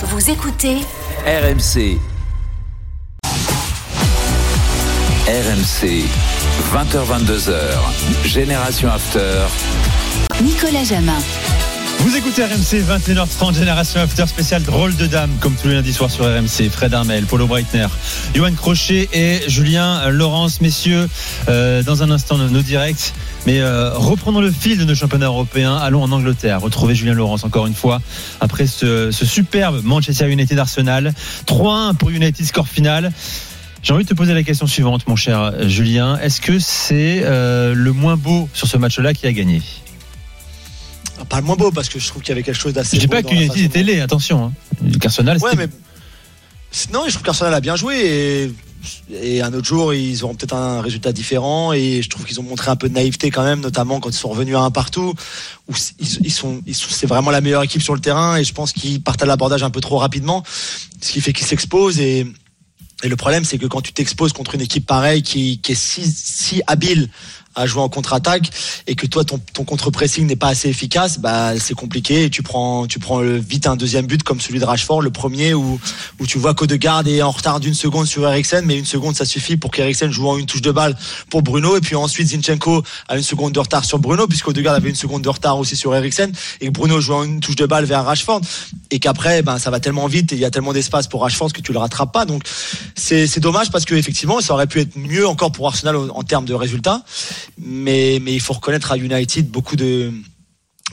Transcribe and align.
Vous 0.00 0.30
écoutez 0.30 0.76
RMC. 1.26 1.98
RMC. 5.26 6.04
20h22h. 6.72 7.58
Génération 8.24 8.90
After. 8.92 9.40
Nicolas 10.40 10.84
Jamin. 10.84 11.18
Vous 11.98 12.16
écoutez 12.16 12.44
RMC 12.44 12.84
21h30 12.84 13.54
Génération 13.56 14.00
After 14.00 14.28
spécial 14.28 14.62
drôle 14.62 14.94
de 14.94 15.06
dame 15.06 15.32
comme 15.40 15.56
tous 15.56 15.66
les 15.66 15.74
lundis 15.74 15.92
soirs 15.92 16.12
sur 16.12 16.24
RMC. 16.26 16.70
Fred 16.70 16.94
Armel, 16.94 17.26
Paulo 17.26 17.48
Breitner, 17.48 17.88
Johan 18.34 18.52
Crochet 18.52 19.08
et 19.12 19.40
Julien 19.48 20.08
Laurence. 20.10 20.60
Messieurs, 20.60 21.08
euh, 21.48 21.82
dans 21.82 22.04
un 22.04 22.12
instant 22.12 22.38
nos 22.38 22.62
directs. 22.62 23.14
Mais 23.46 23.60
euh, 23.60 23.92
reprenons 23.94 24.40
le 24.40 24.50
fil 24.50 24.78
de 24.78 24.84
nos 24.84 24.94
championnats 24.94 25.26
européens. 25.26 25.76
Allons 25.76 26.02
en 26.02 26.12
Angleterre. 26.12 26.60
Retrouver 26.60 26.94
Julien 26.94 27.14
Laurence 27.14 27.44
encore 27.44 27.66
une 27.66 27.74
fois 27.74 28.00
après 28.40 28.66
ce, 28.66 29.10
ce 29.10 29.24
superbe 29.24 29.80
Manchester 29.84 30.30
United 30.30 30.58
Arsenal. 30.58 31.14
3-1 31.46 31.94
pour 31.94 32.10
United 32.10 32.44
score 32.44 32.68
final. 32.68 33.12
J'ai 33.82 33.92
envie 33.92 34.04
de 34.04 34.08
te 34.08 34.14
poser 34.14 34.34
la 34.34 34.42
question 34.42 34.66
suivante, 34.66 35.06
mon 35.06 35.16
cher 35.16 35.68
Julien. 35.68 36.18
Est-ce 36.18 36.40
que 36.40 36.58
c'est 36.58 37.22
euh, 37.24 37.74
le 37.74 37.92
moins 37.92 38.16
beau 38.16 38.48
sur 38.52 38.66
ce 38.66 38.76
match-là 38.76 39.14
qui 39.14 39.26
a 39.26 39.32
gagné? 39.32 39.62
Pas 41.28 41.38
le 41.38 41.44
moins 41.44 41.56
beau, 41.56 41.70
parce 41.70 41.88
que 41.88 41.98
je 41.98 42.06
trouve 42.08 42.22
qu'il 42.22 42.30
y 42.30 42.32
avait 42.32 42.42
quelque 42.42 42.58
chose 42.58 42.72
d'assez. 42.72 42.96
Je 42.96 43.02
dis 43.02 43.08
pas 43.08 43.22
dans 43.22 43.28
que 43.28 43.34
la 43.34 43.40
United 43.40 43.54
façon 43.54 43.66
était 43.66 43.82
laid, 43.82 44.00
attention. 44.00 44.52
Hein. 44.82 44.88
Arsenal, 45.04 45.38
Ouais, 45.38 45.52
mais. 45.56 45.68
Non, 46.92 47.04
je 47.06 47.12
trouve 47.12 47.22
qu'Arsenal 47.22 47.54
a 47.54 47.60
bien 47.60 47.76
joué 47.76 47.96
et, 47.96 48.52
et 49.10 49.42
un 49.42 49.52
autre 49.52 49.66
jour, 49.66 49.94
ils 49.94 50.24
auront 50.24 50.34
peut-être 50.34 50.54
un 50.54 50.80
résultat 50.80 51.12
différent. 51.12 51.72
Et 51.72 52.02
je 52.02 52.08
trouve 52.08 52.24
qu'ils 52.24 52.40
ont 52.40 52.44
montré 52.44 52.70
un 52.70 52.76
peu 52.76 52.88
de 52.88 52.94
naïveté 52.94 53.30
quand 53.30 53.44
même, 53.44 53.60
notamment 53.60 54.00
quand 54.00 54.10
ils 54.10 54.16
sont 54.16 54.28
revenus 54.28 54.56
à 54.56 54.60
un 54.60 54.70
partout 54.70 55.14
où 55.68 55.72
ils, 55.98 56.32
sont, 56.32 56.62
c'est 56.72 57.06
vraiment 57.06 57.30
la 57.30 57.40
meilleure 57.40 57.62
équipe 57.62 57.82
sur 57.82 57.94
le 57.94 58.00
terrain. 58.00 58.36
Et 58.36 58.44
je 58.44 58.52
pense 58.52 58.72
qu'ils 58.72 59.02
partent 59.02 59.22
à 59.22 59.26
l'abordage 59.26 59.62
un 59.62 59.70
peu 59.70 59.80
trop 59.80 59.98
rapidement, 59.98 60.42
ce 61.00 61.12
qui 61.12 61.20
fait 61.20 61.32
qu'ils 61.32 61.46
s'exposent. 61.46 62.00
Et, 62.00 62.26
le 63.04 63.14
problème, 63.14 63.44
c'est 63.44 63.58
que 63.58 63.66
quand 63.66 63.80
tu 63.80 63.92
t'exposes 63.92 64.32
contre 64.32 64.56
une 64.56 64.60
équipe 64.60 64.84
pareille 64.84 65.22
qui, 65.22 65.60
qui 65.60 65.70
est 65.70 65.76
si, 65.76 66.04
si 66.04 66.62
habile 66.66 67.08
à 67.58 67.66
jouer 67.66 67.82
en 67.82 67.88
contre-attaque 67.88 68.50
et 68.86 68.94
que 68.94 69.06
toi 69.06 69.24
ton, 69.24 69.40
ton 69.52 69.64
contre-pressing 69.64 70.26
n'est 70.26 70.36
pas 70.36 70.48
assez 70.48 70.68
efficace, 70.68 71.18
bah 71.18 71.58
c'est 71.58 71.74
compliqué 71.74 72.24
et 72.24 72.30
tu 72.30 72.42
prends 72.42 72.86
tu 72.86 73.00
prends 73.00 73.20
vite 73.20 73.66
un 73.66 73.76
deuxième 73.76 74.06
but 74.06 74.22
comme 74.22 74.40
celui 74.40 74.60
de 74.60 74.64
Rashford, 74.64 75.02
le 75.02 75.10
premier 75.10 75.54
où 75.54 75.80
où 76.20 76.26
tu 76.26 76.38
vois 76.38 76.54
qu'Odegaard 76.54 77.06
est 77.08 77.20
en 77.20 77.32
retard 77.32 77.58
d'une 77.58 77.74
seconde 77.74 78.06
sur 78.06 78.26
Eriksen, 78.26 78.64
mais 78.64 78.78
une 78.78 78.86
seconde 78.86 79.16
ça 79.16 79.24
suffit 79.24 79.56
pour 79.56 79.72
qu'Eriksen 79.72 80.10
joue 80.12 80.28
en 80.28 80.38
une 80.38 80.46
touche 80.46 80.62
de 80.62 80.70
balle 80.70 80.96
pour 81.30 81.42
Bruno. 81.42 81.76
Et 81.76 81.80
puis 81.80 81.96
ensuite 81.96 82.28
Zinchenko 82.28 82.82
a 83.08 83.16
une 83.16 83.22
seconde 83.22 83.52
de 83.52 83.60
retard 83.60 83.84
sur 83.84 83.98
Bruno 83.98 84.28
puisqu'Odegaard 84.28 84.74
avait 84.74 84.90
une 84.90 84.94
seconde 84.94 85.22
de 85.22 85.28
retard 85.28 85.58
aussi 85.58 85.74
sur 85.74 85.94
Eriksen 85.94 86.32
et 86.60 86.70
Bruno 86.70 87.00
joue 87.00 87.14
en 87.14 87.24
une 87.24 87.40
touche 87.40 87.56
de 87.56 87.66
balle 87.66 87.84
vers 87.84 88.04
Rashford. 88.04 88.40
Et 88.90 89.00
qu'après 89.00 89.42
ben 89.42 89.58
ça 89.58 89.70
va 89.70 89.80
tellement 89.80 90.06
vite 90.06 90.32
et 90.32 90.36
il 90.36 90.40
y 90.40 90.44
a 90.44 90.50
tellement 90.50 90.72
d'espace 90.72 91.08
pour 91.08 91.22
Rashford 91.22 91.52
que 91.52 91.60
tu 91.60 91.72
le 91.72 91.78
rattrapes 91.78 92.12
pas. 92.12 92.24
Donc 92.24 92.44
c'est 92.94 93.26
c'est 93.26 93.40
dommage 93.40 93.70
parce 93.70 93.84
que 93.84 93.96
effectivement 93.96 94.40
ça 94.40 94.54
aurait 94.54 94.68
pu 94.68 94.80
être 94.80 94.96
mieux 94.96 95.26
encore 95.26 95.50
pour 95.50 95.66
Arsenal 95.66 95.96
en 95.96 96.08
en 96.18 96.22
termes 96.22 96.44
de 96.44 96.54
résultats 96.54 97.02
mais 97.56 98.16
il 98.16 98.40
faut 98.40 98.52
reconnaître 98.52 98.92
à 98.92 98.96
United 98.96 99.48
beaucoup 99.50 99.76
de 99.76 100.12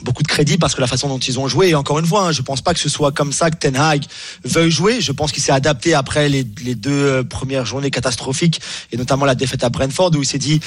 beaucoup 0.02 0.22
de 0.22 0.28
crédit 0.28 0.58
parce 0.58 0.74
que 0.74 0.80
la 0.80 0.86
façon 0.86 1.08
dont 1.08 1.18
ils 1.18 1.38
ont 1.38 1.48
joué 1.48 1.68
et 1.68 1.74
encore 1.74 1.98
une 1.98 2.06
fois 2.06 2.26
hein, 2.26 2.32
je 2.32 2.42
pense 2.42 2.60
pas 2.60 2.74
que 2.74 2.80
ce 2.80 2.88
soit 2.88 3.12
comme 3.12 3.32
ça 3.32 3.50
que 3.50 3.56
Ten 3.56 3.76
Hag 3.76 4.04
veuille 4.44 4.70
jouer. 4.70 5.00
Je 5.00 5.12
pense 5.12 5.32
qu'il 5.32 5.42
s'est 5.42 5.52
adapté 5.52 5.94
après 5.94 6.28
les, 6.28 6.44
deux 6.44 6.90
euh, 6.90 7.24
premières 7.24 7.64
journées 7.64 7.90
catastrophiques 7.90 8.60
et 8.92 8.96
notamment 8.96 9.24
la 9.24 9.34
défaite 9.34 9.64
à 9.64 9.70
Brentford 9.70 10.10
où 10.14 10.22
il 10.22 10.26
s'est 10.26 10.38
dit 10.38 10.60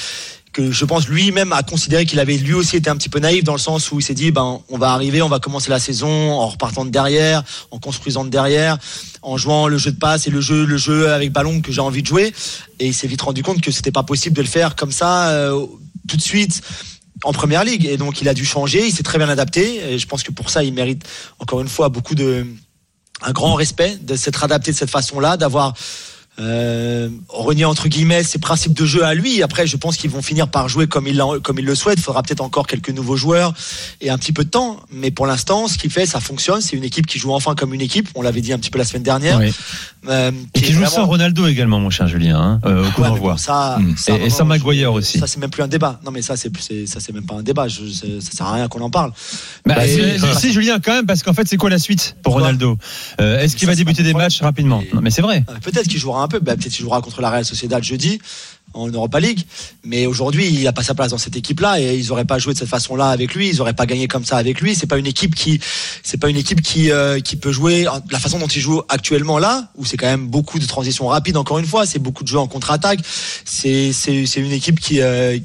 que 0.52 0.72
je 0.72 0.84
pense 0.84 1.08
lui-même 1.08 1.54
a 1.54 1.62
considéré 1.62 2.08
qu'il 2.08 2.20
avait 2.20 2.38
lui 2.38 2.56
aussi 2.56 2.76
été 2.76 2.90
un 2.90 2.96
petit 2.96 3.10
peu 3.10 3.20
naïf 3.20 3.44
dans 3.44 3.54
le 3.54 3.60
sens 3.60 3.92
où 3.92 4.00
il 4.00 4.04
s'est 4.04 4.16
dit 4.16 4.32
ben 4.32 4.62
on 4.70 4.80
va 4.80 4.92
arriver 4.92 5.22
on 5.22 5.30
va 5.30 5.40
commencer 5.40 5.70
la 5.70 5.80
saison 5.80 6.32
en 6.32 6.48
repartant 6.48 6.86
de 6.86 6.90
derrière 6.90 7.44
en 7.70 7.78
construisant 7.78 8.26
de 8.26 8.30
derrière 8.30 8.80
en 9.22 9.38
jouant 9.38 9.68
le 9.68 9.78
jeu 9.78 9.92
de 9.92 10.00
passe 10.00 10.26
et 10.26 10.32
le 10.32 10.42
jeu 10.42 10.66
le 10.66 10.78
jeu 10.78 11.12
avec 11.12 11.32
ballon 11.32 11.62
que 11.62 11.72
j'ai 11.72 11.82
envie 11.82 12.02
de 12.02 12.08
jouer. 12.08 12.34
Et 12.80 12.88
il 12.88 12.94
s'est 12.96 13.08
vite 13.08 13.22
rendu 13.22 13.44
compte 13.44 13.62
que 13.62 13.70
c'était 13.70 13.92
pas 13.92 14.04
possible 14.04 14.36
de 14.36 14.42
le 14.42 14.48
faire 14.48 14.76
comme 14.76 14.92
ça 14.92 15.30
euh, 15.30 15.68
tout 16.08 16.18
de 16.18 16.22
suite 16.22 16.62
en 17.24 17.34
première 17.34 17.64
ligue. 17.64 17.86
Et 17.86 17.98
donc 17.98 18.22
il 18.22 18.30
a 18.30 18.34
dû 18.34 18.46
changer 18.46 18.86
il 18.86 18.92
s'est 18.92 19.04
très 19.04 19.18
bien 19.18 19.30
adapté. 19.30 19.94
Et 19.94 20.00
je 20.00 20.08
pense 20.08 20.24
que 20.24 20.32
pour 20.32 20.50
ça 20.50 20.64
il 20.64 20.74
mérite 20.74 21.04
encore 21.40 21.62
une 21.62 21.68
fois 21.68 21.90
beaucoup 21.90 22.16
de 22.16 22.46
un 23.22 23.32
grand 23.32 23.54
respect 23.56 23.98
de 24.02 24.16
s'être 24.16 24.44
adapté 24.44 24.72
de 24.72 24.78
cette 24.78 24.90
façon-là 24.90 25.36
d'avoir 25.36 25.74
euh, 26.40 27.10
renié 27.28 27.66
entre 27.66 27.88
guillemets 27.88 28.24
ses 28.24 28.40
principes 28.40 28.74
de 28.74 28.86
jeu 28.86 29.04
à 29.04 29.14
lui. 29.14 29.44
Après, 29.44 29.68
je 29.68 29.78
pense 29.78 29.98
qu'ils 29.98 30.10
vont 30.10 30.22
finir 30.22 30.48
par 30.48 30.70
jouer 30.70 30.88
comme 30.88 31.08
il, 31.08 31.22
comme 31.44 31.60
il 31.60 31.66
le 31.66 31.76
souhaite. 31.76 32.00
Il 32.00 32.04
faudra 32.04 32.24
peut-être 32.24 32.42
encore 32.42 32.66
quelques 32.68 32.90
nouveaux 32.90 33.16
joueurs 33.18 33.54
et 34.02 34.10
un 34.10 34.18
petit 34.18 34.32
peu 34.34 34.44
de 34.44 34.50
temps. 34.50 34.80
Mais 34.92 35.12
pour 35.12 35.26
l'instant, 35.28 35.68
ce 35.68 35.78
qu'il 35.78 35.92
fait, 35.92 36.06
ça 36.06 36.20
fonctionne. 36.20 36.62
C'est 36.62 36.76
une 36.78 36.84
équipe 36.84 37.08
qui 37.08 37.20
joue 37.20 37.34
enfin 37.34 37.56
comme 37.56 37.74
une 37.74 37.82
équipe. 37.82 38.08
On 38.16 38.22
l'avait 38.22 38.42
dit 38.42 38.54
un 38.54 38.58
petit 38.60 38.70
peu 38.72 38.78
la 38.80 38.86
semaine 38.86 39.04
dernière. 39.04 39.40
Oui. 39.40 39.54
Euh, 40.08 40.32
Et 40.54 40.62
qui 40.62 40.72
joue 40.72 40.80
vraiment- 40.80 40.96
sans 40.96 41.06
Ronaldo 41.06 41.46
également, 41.48 41.80
mon 41.80 41.90
cher 41.90 42.08
Julien, 42.08 42.40
hein, 42.40 42.60
euh, 42.66 42.88
au 42.88 42.92
coup 42.92 43.02
Ouais, 43.02 43.10
mais 43.10 43.16
d'envoi. 43.16 43.32
bon, 43.34 43.38
ça, 43.38 43.78
Mm. 43.80 43.98
ça, 43.98 44.16
Et- 44.18 44.30
sans 44.30 44.46
Maguire 44.46 44.94
aussi. 44.94 45.20
Ça, 45.20 45.28
c'est 45.28 45.40
même 45.40 45.50
plus 45.50 45.62
un 45.64 45.68
débat. 45.68 46.00
Non, 46.06 46.12
mais 46.12 46.22
ça, 46.22 46.38
c'est 46.38 46.50
ça, 46.88 47.00
c'est 47.02 47.12
même 47.14 47.26
pas 47.26 47.36
un 47.36 47.44
débat. 47.44 47.68
Je, 47.68 47.82
ça 48.22 48.32
sert 48.32 48.46
à 48.46 48.54
rien 48.54 48.68
qu'on 48.70 48.80
en 48.82 48.90
parle. 48.90 49.12
Bah, 49.66 49.76
Bah, 49.76 49.86
si, 49.88 50.00
et- 50.00 50.18
si, 50.20 50.26
si, 50.40 50.54
Julien, 50.54 50.80
quand 50.80 50.94
même, 50.94 51.06
parce 51.06 51.22
qu'en 51.22 51.34
fait, 51.34 51.48
c'est 51.50 51.58
quoi 51.58 51.70
la 51.70 51.80
suite 51.80 52.16
pour 52.24 52.34
Ronaldo? 52.34 52.78
Euh, 53.20 53.40
Est-ce 53.42 53.58
qu'il 53.58 53.68
va 53.68 53.76
débuter 53.76 54.04
des 54.04 54.14
matchs 54.14 54.42
rapidement? 54.42 54.82
Non, 54.94 55.02
mais 55.02 55.10
c'est 55.12 55.22
vrai. 55.22 55.44
Peut-être 55.64 55.88
qu'il 55.90 56.00
jouera 56.00 56.24
un 56.24 56.29
peu, 56.30 56.40
bah, 56.40 56.56
peut-être 56.56 56.72
qu'il 56.72 56.84
jouera 56.84 57.02
contre 57.02 57.22
la 57.22 57.30
Real 57.30 57.44
Sociedad 57.44 57.84
jeudi 57.84 58.20
en 58.74 58.88
Europa 58.88 59.20
League, 59.20 59.40
mais 59.84 60.06
aujourd'hui 60.06 60.48
il 60.48 60.64
n'a 60.64 60.74
pas 60.74 60.84
sa 60.84 60.94
place 60.94 61.10
dans 61.10 61.18
cette 61.18 61.36
équipe-là 61.36 61.80
et 61.80 61.98
ils 61.98 62.08
n'auraient 62.10 62.26
pas 62.26 62.38
joué 62.38 62.54
de 62.54 62.60
cette 62.60 62.68
façon-là 62.68 63.10
avec 63.10 63.34
lui, 63.34 63.50
ils 63.50 63.58
n'auraient 63.58 63.74
pas 63.74 63.86
gagné 63.86 64.08
comme 64.08 64.26
ça 64.26 64.38
avec 64.38 64.62
lui. 64.62 64.76
C'est 64.76 64.88
pas 64.88 64.98
une 64.98 65.08
équipe 65.08 65.34
qui, 65.34 65.60
c'est 66.04 66.20
pas 66.20 66.30
une 66.30 66.38
équipe 66.38 66.62
qui 66.62 66.92
euh, 66.92 67.20
qui 67.20 67.36
peut 67.36 67.52
jouer 67.52 67.88
la 68.12 68.20
façon 68.20 68.38
dont 68.38 68.48
il 68.48 68.62
joue 68.62 68.82
actuellement 68.88 69.40
là, 69.40 69.72
où 69.76 69.86
c'est 69.86 69.98
quand 69.98 70.08
même 70.08 70.28
beaucoup 70.28 70.60
de 70.60 70.66
transitions 70.66 71.08
rapides. 71.08 71.38
Encore 71.38 71.60
une 71.60 71.66
fois, 71.66 71.86
c'est 71.86 72.00
beaucoup 72.00 72.24
de 72.24 72.30
jeux 72.30 72.40
en 72.40 72.48
contre-attaque. 72.48 73.00
C'est 73.44 73.92
c'est 73.92 74.26
c'est 74.26 74.40
une 74.40 74.52
équipe 74.52 74.80
qui 74.80 75.02
euh, 75.02 75.40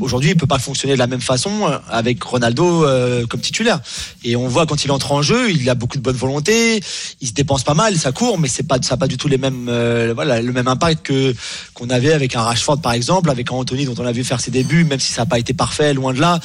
aujourd'hui 0.00 0.34
peut 0.34 0.46
pas 0.46 0.58
fonctionner 0.58 0.94
de 0.94 0.98
la 0.98 1.06
même 1.06 1.20
façon 1.20 1.50
euh, 1.68 1.78
avec 1.90 2.22
Ronaldo 2.22 2.84
euh, 2.84 3.26
comme 3.26 3.40
titulaire. 3.40 3.80
Et 4.24 4.36
on 4.36 4.48
voit 4.48 4.66
quand 4.66 4.84
il 4.84 4.90
entre 4.92 5.12
en 5.12 5.22
jeu, 5.22 5.50
il 5.50 5.68
a 5.70 5.74
beaucoup 5.74 5.96
de 5.96 6.02
bonne 6.02 6.16
volonté, 6.16 6.82
il 7.20 7.28
se 7.28 7.32
dépense 7.32 7.64
pas 7.64 7.74
mal, 7.74 7.96
ça 7.96 8.12
court, 8.12 8.38
mais 8.38 8.48
c'est 8.48 8.62
pas 8.64 8.78
ça 8.82 8.94
a 8.94 8.96
pas 8.96 9.08
du 9.08 9.16
tout 9.16 9.28
les 9.28 9.38
mêmes 9.38 9.66
euh, 9.68 10.12
voilà 10.14 10.40
le 10.42 10.52
même 10.52 10.68
impact 10.68 11.04
que 11.06 11.34
qu'on 11.74 11.90
avait 11.90 12.12
avec 12.12 12.36
un 12.36 12.42
Rashford 12.42 12.80
par 12.80 12.92
exemple, 12.92 13.30
avec 13.30 13.50
un 13.50 13.54
Anthony 13.54 13.84
dont 13.86 13.94
on 13.98 14.06
a 14.06 14.12
vu 14.12 14.24
faire 14.24 14.40
ses 14.40 14.50
débuts, 14.50 14.84
même 14.84 15.00
si 15.00 15.12
ça 15.12 15.22
n'a 15.22 15.26
pas 15.26 15.38
été 15.38 15.54
parfait, 15.54 15.94
loin 15.94 16.12
de 16.12 16.20
là. 16.20 16.40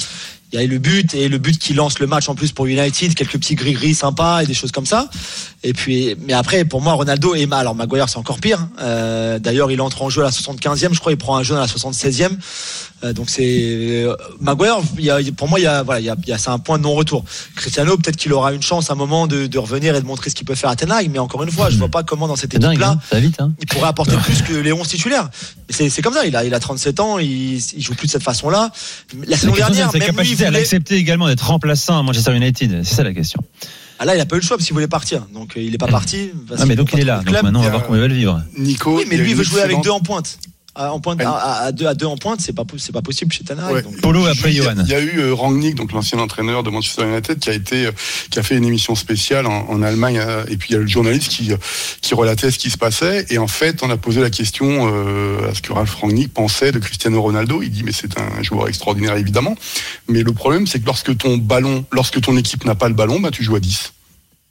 Il 0.51 0.59
y 0.59 0.63
a 0.63 0.65
le 0.65 0.79
but 0.79 1.13
et 1.13 1.27
le 1.29 1.37
but 1.37 1.59
qui 1.59 1.75
lance 1.75 1.99
le 1.99 2.07
match 2.07 2.27
en 2.27 2.33
plus 2.33 2.51
pour 2.51 2.65
United, 2.65 3.13
quelques 3.13 3.33
petits 3.37 3.53
gris-gris 3.53 3.93
sympas 3.93 4.41
et 4.41 4.47
des 4.47 4.55
choses 4.55 4.71
comme 4.71 4.87
ça. 4.87 5.07
Et 5.61 5.73
puis, 5.73 6.15
mais 6.25 6.33
après, 6.33 6.65
pour 6.65 6.81
moi, 6.81 6.93
Ronaldo 6.93 7.35
et 7.35 7.45
Ma- 7.45 7.59
alors 7.59 7.75
Maguire, 7.75 8.09
c'est 8.09 8.17
encore 8.17 8.39
pire. 8.39 8.67
Euh, 8.81 9.37
D'ailleurs, 9.37 9.69
il 9.69 9.79
entre 9.79 10.01
en 10.01 10.09
jeu 10.09 10.23
à 10.23 10.25
la 10.25 10.31
75e, 10.31 10.91
je 10.95 10.99
crois, 10.99 11.11
il 11.11 11.19
prend 11.19 11.37
un 11.37 11.43
jaune 11.43 11.59
à 11.59 11.61
la 11.61 11.67
76e. 11.67 12.31
Euh, 13.03 13.13
donc 13.13 13.29
c'est 13.29 13.43
euh, 13.45 14.13
Maguire. 14.41 14.77
Il 14.97 15.05
y 15.05 15.09
a, 15.09 15.19
pour 15.37 15.47
moi, 15.47 15.59
il 15.59 15.63
y 15.63 15.67
a, 15.67 15.83
voilà, 15.83 15.99
il 16.01 16.05
y 16.05 16.09
a, 16.09 16.15
il 16.21 16.27
y 16.29 16.33
a- 16.33 16.37
c'est 16.37 16.49
un 16.49 16.59
point 16.59 16.77
de 16.77 16.83
non-retour. 16.83 17.23
Cristiano, 17.55 17.95
peut-être 17.97 18.17
qu'il 18.17 18.33
aura 18.33 18.51
une 18.53 18.61
chance 18.61 18.89
à 18.89 18.93
un 18.93 18.95
moment 18.97 19.25
de, 19.27 19.47
de 19.47 19.57
revenir 19.57 19.95
et 19.95 20.01
de 20.01 20.05
montrer 20.05 20.29
ce 20.29 20.35
qu'il 20.35 20.45
peut 20.45 20.55
faire 20.55 20.69
à 20.69 20.75
Ten 20.75 20.91
Hag, 20.91 21.09
mais 21.11 21.19
encore 21.19 21.43
une 21.43 21.51
fois, 21.51 21.69
je 21.69 21.77
vois 21.77 21.87
pas 21.89 22.03
comment 22.03 22.27
dans 22.27 22.35
cette 22.35 22.53
équipe-là 22.55 22.97
hein. 23.13 23.19
Hein. 23.39 23.51
il 23.59 23.67
pourrait 23.67 23.87
apporter 23.87 24.15
plus 24.17 24.41
que 24.41 24.53
les 24.53 24.73
11 24.73 24.87
titulaires. 24.87 25.29
C'est 25.69 25.89
c'est 25.89 26.01
comme 26.01 26.13
ça, 26.13 26.25
il 26.25 26.35
a, 26.35 26.43
il 26.43 26.53
a 26.53 26.59
37 26.59 26.99
ans, 26.99 27.19
il, 27.19 27.55
il 27.57 27.81
joue 27.81 27.93
plus 27.95 28.07
de 28.07 28.11
cette 28.11 28.23
façon-là. 28.23 28.71
La 29.13 29.25
La 29.31 29.37
saison 29.37 29.51
question, 29.53 29.67
dernière, 29.73 29.93
même 29.93 30.01
lui, 30.01 30.07
il 30.07 30.07
capacité 30.15 30.43
à 30.43 30.47
voulait- 30.47 30.59
l'accepter 30.59 30.95
également 30.95 31.27
d'être 31.27 31.47
remplaçant 31.47 31.97
à 31.97 32.03
Manchester 32.03 32.35
United. 32.35 32.81
C'est 32.83 32.95
ça 32.95 33.03
la 33.03 33.13
question. 33.13 33.41
ah 33.99 34.05
là, 34.05 34.15
il 34.15 34.19
a 34.19 34.25
pas 34.25 34.35
eu 34.35 34.39
le 34.39 34.45
choix 34.45 34.57
parce 34.57 34.65
qu'il 34.67 34.73
voulait 34.73 34.87
partir. 34.87 35.25
Donc 35.33 35.55
euh, 35.55 35.61
il 35.61 35.73
est 35.73 35.77
pas 35.77 35.87
parti. 35.87 36.31
parce 36.47 36.61
Ah, 36.61 36.65
mais 36.65 36.75
donc 36.75 36.89
il 36.93 36.99
est 36.99 37.03
là. 37.05 37.21
Donc 37.25 37.33
maintenant, 37.41 37.59
on 37.59 37.63
va 37.63 37.69
voir 37.69 37.83
comment 37.83 37.95
il 37.95 38.01
va 38.01 38.07
le 38.07 38.13
vivre. 38.15 38.41
Nico. 38.57 38.97
Oui, 38.97 39.05
mais 39.07 39.15
lui, 39.17 39.31
il 39.31 39.35
veut 39.37 39.43
jouer 39.43 39.61
avec 39.61 39.81
deux 39.81 39.89
en 39.91 39.99
pointe. 40.01 40.37
À, 40.75 40.93
en 40.93 40.99
pointe, 40.99 41.19
à, 41.25 41.71
deux, 41.71 41.87
à 41.87 41.93
deux 41.95 42.05
en 42.05 42.15
pointe, 42.15 42.39
c'est 42.41 42.53
pas, 42.53 42.63
c'est 42.77 42.91
pas 42.93 43.01
possible 43.01 43.33
chez 43.33 43.43
Hag. 43.49 43.73
Ouais. 43.73 43.81
donc. 43.81 43.99
Polo 44.01 44.25
après 44.27 44.51
Il 44.51 44.57
y 44.57 44.59
a- 44.61 44.63
Johan. 44.63 44.75
Il 44.85 44.89
y 44.89 44.93
a 44.93 44.99
eu 44.99 45.19
euh, 45.19 45.33
Rangnick, 45.33 45.75
donc 45.75 45.91
l'ancien 45.91 46.19
entraîneur 46.19 46.63
de 46.63 46.69
Manchester 46.69 47.03
United, 47.03 47.39
qui 47.39 47.49
a 47.49 47.53
été, 47.53 47.87
euh, 47.87 47.91
qui 48.29 48.39
a 48.39 48.43
fait 48.43 48.55
une 48.55 48.63
émission 48.65 48.95
spéciale 48.95 49.45
en, 49.47 49.67
en 49.67 49.81
Allemagne, 49.81 50.19
euh, 50.19 50.45
et 50.47 50.57
puis 50.57 50.69
il 50.69 50.73
y 50.73 50.75
a 50.75 50.79
le 50.79 50.87
journaliste 50.87 51.29
qui, 51.29 51.51
euh, 51.51 51.57
qui 52.01 52.13
relatait 52.13 52.51
ce 52.51 52.59
qui 52.59 52.69
se 52.69 52.77
passait, 52.77 53.25
et 53.29 53.39
en 53.39 53.47
fait, 53.47 53.83
on 53.83 53.89
a 53.89 53.97
posé 53.97 54.21
la 54.21 54.29
question 54.29 54.87
euh, 54.93 55.49
à 55.49 55.55
ce 55.55 55.61
que 55.61 55.73
Ralph 55.73 55.93
Rangnick 55.95 56.33
pensait 56.33 56.71
de 56.71 56.79
Cristiano 56.79 57.21
Ronaldo. 57.21 57.61
Il 57.61 57.71
dit, 57.71 57.83
mais 57.83 57.91
c'est 57.91 58.17
un 58.19 58.41
joueur 58.43 58.67
extraordinaire 58.69 59.15
évidemment, 59.17 59.55
mais 60.07 60.21
le 60.23 60.31
problème, 60.33 60.67
c'est 60.67 60.79
que 60.79 60.85
lorsque 60.85 61.17
ton 61.17 61.37
ballon, 61.37 61.83
lorsque 61.91 62.21
ton 62.21 62.37
équipe 62.37 62.63
n'a 62.63 62.75
pas 62.75 62.87
le 62.87 62.93
ballon, 62.95 63.19
bah 63.19 63.31
tu 63.31 63.43
joues 63.43 63.55
à 63.55 63.59
10. 63.59 63.91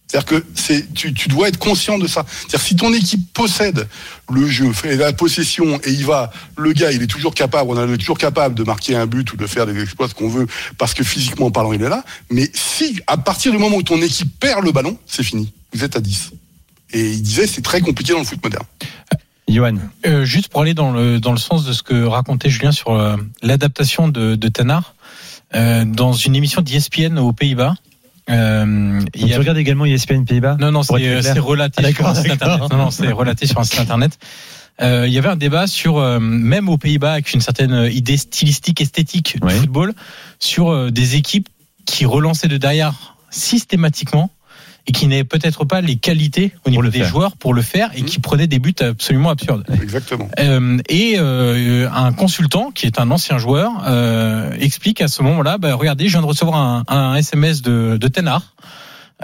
C'est-à-dire 0.09 0.41
que 0.41 0.47
c'est, 0.55 0.93
tu, 0.95 1.13
tu 1.13 1.29
dois 1.29 1.49
être 1.49 1.59
conscient 1.59 1.99
de 1.99 2.07
ça. 2.07 2.25
C'est-à-dire 2.29 2.61
si 2.61 2.77
ton 2.77 2.93
équipe 2.95 3.31
possède 3.35 3.89
le 4.33 4.47
jeu, 4.49 4.73
fait 4.73 4.97
la 4.97 5.13
possession 5.13 5.79
et 5.85 5.91
il 5.91 6.07
va, 6.07 6.33
le 6.57 6.73
gars, 6.73 6.93
il 6.93 7.03
est 7.03 7.07
toujours 7.07 7.35
capable, 7.35 7.71
on 7.71 7.93
est 7.93 7.99
toujours 7.99 8.17
capable 8.17 8.55
de 8.55 8.65
marquer 8.65 8.97
un 8.97 9.07
but 9.07 9.31
ou 9.33 9.37
de 9.37 9.47
faire 9.47 9.67
des 9.67 9.81
exploits 9.83 10.09
ce 10.09 10.15
qu'on 10.15 10.29
veut 10.29 10.47
parce 10.79 10.95
que 10.95 11.05
physiquement 11.05 11.51
parlant 11.51 11.75
il 11.75 11.83
est 11.83 11.89
là. 11.91 12.05
Mais 12.31 12.51
si 12.55 13.01
à 13.07 13.19
partir 13.19 13.53
du 13.53 13.59
moment 13.59 13.77
où 13.77 13.83
ton 13.83 14.01
équipe 14.01 14.39
perd 14.41 14.65
le 14.65 14.73
ballon, 14.73 14.99
c'est 15.07 15.23
fini. 15.23 15.53
Vous 15.75 15.85
êtes 15.85 15.95
à 15.95 16.01
10. 16.01 16.31
Et 16.93 17.11
il 17.11 17.23
disait 17.23 17.47
c'est 17.47 17.63
très 17.63 17.83
compliqué 17.83 18.15
dans 18.15 18.21
le 18.21 18.25
foot 18.25 18.43
moderne. 18.43 18.65
Johan. 19.47 19.77
Euh, 20.07 20.25
juste 20.25 20.49
pour 20.49 20.63
aller 20.63 20.75
dans 20.75 20.93
le, 20.93 21.21
dans 21.21 21.33
le 21.33 21.39
sens 21.39 21.65
de 21.65 21.73
ce 21.73 21.83
que 21.83 22.05
racontait 22.05 22.51
Julien 22.51 22.73
sur 22.73 22.93
euh, 22.93 23.17
l'adaptation 23.43 24.09
de, 24.09 24.35
de 24.37 24.49
Tanard, 24.49 24.95
euh, 25.55 25.85
dans 25.85 26.13
une 26.13 26.37
émission 26.37 26.61
d'ESPN 26.61 27.19
aux 27.19 27.33
Pays-Bas, 27.33 27.75
Euh, 28.31 29.01
il 29.15 29.27
tu 29.27 29.35
a- 29.35 29.39
regardes 29.39 29.59
également 29.59 29.85
ESPN 29.87 30.25
Pays-Bas 30.25 30.57
Non, 30.61 30.71
non, 30.71 30.83
c'est 30.83 30.95
euh, 30.95 31.41
relaté 31.41 31.83
Ah, 31.85 31.93
sur 31.93 32.07
un 32.07 32.15
site 32.15 32.31
internet. 32.31 32.71
Non, 32.71 32.77
non, 32.77 32.91
c'est 32.91 33.11
relaté 33.11 33.47
sur 33.47 33.59
un 33.59 33.65
site 33.65 33.81
internet. 33.81 34.19
Euh, 34.81 35.07
il 35.09 35.13
y 35.13 35.19
avait 35.19 35.29
un 35.31 35.37
débat 35.37 35.67
sur, 35.67 35.99
euh, 35.99 36.21
même 36.21 36.69
aux 36.69 36.79
Pays-Bas, 36.79 37.13
avec 37.15 37.33
une 37.33 37.41
certaine 37.41 37.89
idée 37.93 38.17
stylistique, 38.17 38.81
esthétique 38.81 39.37
Ouais. 39.43 39.53
du 39.55 39.61
football, 39.61 39.95
sur 40.39 40.71
euh, 40.71 40.91
des 40.91 41.17
équipes 41.17 41.49
qui 41.87 42.05
relançaient 42.07 42.49
de 42.49 42.59
derrière 42.59 43.17
systématiquement 43.31 44.31
et 44.89 44.93
qui 44.93 45.07
n'avaient 45.07 45.23
peut-être 45.23 45.65
pas 45.67 45.81
les 45.83 45.97
qualités 45.97 46.53
au 46.65 46.71
niveau 46.71 46.83
des 46.83 46.99
faire. 47.01 47.09
joueurs 47.09 47.37
pour 47.37 47.53
le 47.55 47.63
faire 47.63 47.91
et 47.95 48.03
qui 48.03 48.19
prenaient 48.19 48.47
des 48.47 48.59
buts 48.59 48.75
absolument 48.81 49.29
absurdes. 49.31 49.65
Exactement. 49.83 50.29
Euh, 50.41 50.79
et 50.89 51.17
euh, 51.19 51.89
un 51.95 52.13
consultant 52.13 52.71
qui 52.73 52.87
est 52.87 52.99
un 52.99 53.11
ancien 53.11 53.37
joueur 53.39 53.71
euh, 53.87 54.51
explique 54.59 55.01
à 55.03 55.09
ce 55.09 55.23
moment-là, 55.23 55.59
bah, 55.59 55.75
regardez, 55.75 56.07
je 56.07 56.13
viens 56.13 56.23
de 56.23 56.27
recevoir 56.27 56.57
un, 56.57 56.85
un 56.89 57.15
SMS 57.17 57.61
de, 57.63 57.99
de 58.01 58.09
Tenard. 58.09 58.55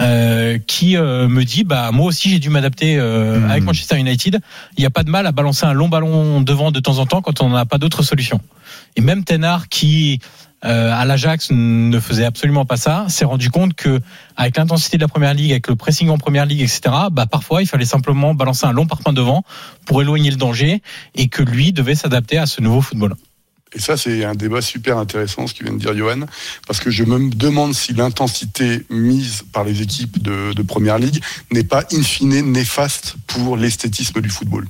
euh, 0.01 0.59
qui 0.67 0.97
euh, 0.97 1.29
me 1.29 1.45
dit 1.45 1.63
bah 1.63 1.91
moi 1.93 2.07
aussi 2.07 2.29
j'ai 2.29 2.41
dû 2.41 2.51
m'adapter 2.51 2.97
euh, 2.99 3.39
Hmm. 3.39 3.51
avec 3.51 3.63
Manchester 3.65 3.97
United. 3.97 4.41
Il 4.77 4.81
n'y 4.81 4.87
a 4.87 4.91
pas 4.91 5.05
de 5.05 5.11
mal 5.11 5.25
à 5.27 5.31
balancer 5.33 5.67
un 5.67 5.73
long 5.73 5.89
ballon 5.89 6.41
devant 6.41 6.73
de 6.73 6.81
temps 6.81 6.99
en 6.99 7.07
temps 7.07 7.23
quand 7.23 7.41
on 7.43 7.51
n'a 7.51 7.65
pas 7.65 7.79
d'autre 7.79 8.03
solution. 8.03 8.41
Et 8.97 9.01
même 9.01 9.23
Tenard 9.25 9.69
qui 9.69 10.19
euh, 10.65 10.93
à 10.93 11.05
l'Ajax 11.05 11.49
ne 11.51 12.01
faisait 12.01 12.25
absolument 12.25 12.65
pas 12.65 12.77
ça, 12.77 13.07
s'est 13.09 13.25
rendu 13.25 13.51
compte 13.51 13.75
que 13.75 14.01
avec 14.37 14.57
l'intensité 14.57 14.97
de 14.97 15.03
la 15.03 15.09
première 15.09 15.35
ligue, 15.35 15.51
avec 15.53 15.69
le 15.69 15.77
pressing 15.77 16.09
en 16.09 16.19
première 16.19 16.47
ligue, 16.47 16.61
etc. 16.63 16.81
Bah 17.13 17.27
parfois 17.27 17.63
il 17.63 17.67
fallait 17.67 17.85
simplement 17.85 18.35
balancer 18.35 18.67
un 18.67 18.73
long 18.73 18.87
parpaing 18.87 19.13
devant 19.13 19.45
pour 19.87 20.01
éloigner 20.03 20.31
le 20.31 20.37
danger 20.37 20.83
et 21.15 21.29
que 21.29 21.43
lui 21.43 21.73
devait 21.73 21.95
s'adapter 21.95 22.39
à 22.39 22.47
ce 22.47 22.61
nouveau 22.61 22.81
football. 22.81 23.15
Et 23.77 23.81
ça, 23.81 23.97
c'est 23.97 24.25
un 24.25 24.37
débat 24.37 24.63
super 24.63 24.99
intéressant, 24.99 25.49
ce 25.49 25.55
que 25.55 25.65
vient 25.65 25.73
de 25.73 25.79
dire 25.81 25.97
Johan, 25.97 26.21
parce 26.65 26.79
que 26.79 26.91
je 26.93 27.03
me 27.03 27.29
demande 27.29 27.75
si 27.75 27.93
l'intensité 27.93 28.87
mise 28.89 29.43
par 29.53 29.65
les 29.65 29.83
équipes 29.83 30.23
de, 30.23 30.53
de 30.53 30.63
Première 30.63 30.97
Ligue 30.99 31.21
n'est 31.53 31.65
pas 31.65 31.83
in 31.93 32.03
fine 32.03 32.53
néfaste 32.53 33.17
pour 33.27 33.57
l'esthétisme 33.57 34.21
du 34.21 34.29
football. 34.31 34.69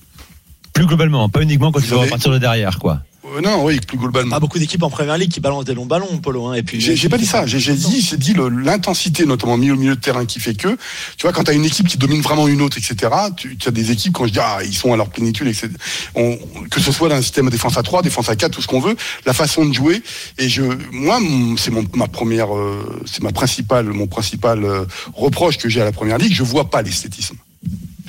Plus 0.73 0.87
globalement, 0.87 1.29
pas 1.29 1.43
uniquement 1.43 1.71
quand 1.71 1.81
Vous 1.81 1.87
tu 1.87 1.93
vas 1.95 2.01
avez- 2.01 2.11
partir 2.11 2.33
de 2.33 2.39
derrière, 2.39 2.79
quoi. 2.79 3.03
Euh, 3.35 3.41
non, 3.41 3.65
oui, 3.65 3.81
plus 3.81 3.99
globalement. 3.99 4.31
Pas 4.31 4.41
beaucoup 4.41 4.59
d'équipes 4.59 4.83
en 4.83 4.91
première 4.91 5.19
ligue 5.19 5.31
qui 5.31 5.41
balancent 5.41 5.65
des 5.65 5.75
longs 5.75 5.87
ballons, 5.87 6.19
Polo. 6.19 6.47
Hein, 6.47 6.55
et 6.55 6.63
puis 6.63 6.81
J'ai 6.81 7.09
pas 7.09 7.19
dit 7.19 7.27
ça, 7.27 7.47
j'ai 7.47 7.59
dit, 7.75 8.01
j'ai 8.01 8.17
dit 8.17 8.35
l'intensité, 8.63 9.27
notamment 9.27 9.55
au 9.55 9.57
milieu, 9.57 9.75
au 9.75 9.77
milieu 9.79 9.97
de 9.97 10.01
terrain, 10.01 10.25
qui 10.25 10.41
fait 10.41 10.55
que, 10.55 10.69
tu 11.17 11.23
vois, 11.23 11.33
quand 11.33 11.45
tu 11.45 11.51
as 11.51 11.55
une 11.55 11.65
équipe 11.65 11.89
qui 11.89 11.99
domine 11.99 12.21
vraiment 12.21 12.47
une 12.49 12.61
autre, 12.63 12.79
etc., 12.79 13.13
tu, 13.37 13.57
tu 13.57 13.69
as 13.69 13.73
des 13.73 13.91
équipes, 13.91 14.13
quand 14.13 14.27
je 14.27 14.33
dis, 14.33 14.39
ah, 14.41 14.59
ils 14.65 14.75
sont 14.75 14.93
à 14.93 14.97
leur 14.97 15.09
plénitude, 15.11 15.47
etc., 15.49 15.69
on- 16.15 16.39
que 16.71 16.81
ce 16.81 16.93
soit 16.93 17.09
dans 17.09 17.17
un 17.17 17.23
système 17.23 17.47
de 17.47 17.51
défense 17.51 17.77
à 17.77 17.83
3, 17.83 18.03
défense 18.03 18.29
à 18.29 18.37
4, 18.37 18.53
tout 18.53 18.63
ce 18.63 18.67
qu'on 18.67 18.81
veut, 18.81 18.97
la 19.27 19.33
façon 19.33 19.65
de 19.65 19.73
jouer, 19.73 20.03
et 20.39 20.49
je, 20.49 20.63
moi, 20.93 21.19
c'est 21.57 21.71
mon- 21.71 21.85
ma 21.95 22.09
première, 22.09 22.55
euh, 22.55 23.03
c'est 23.07 23.23
ma 23.23 23.33
principale, 23.33 23.87
mon 23.87 24.07
principal 24.07 24.65
euh, 24.65 24.85
reproche 25.15 25.59
que 25.59 25.69
j'ai 25.69 25.81
à 25.81 25.85
la 25.85 25.93
première 25.93 26.19
ligue, 26.19 26.33
je 26.35 26.43
vois 26.43 26.71
pas 26.71 26.83
l'esthétisme. 26.83 27.37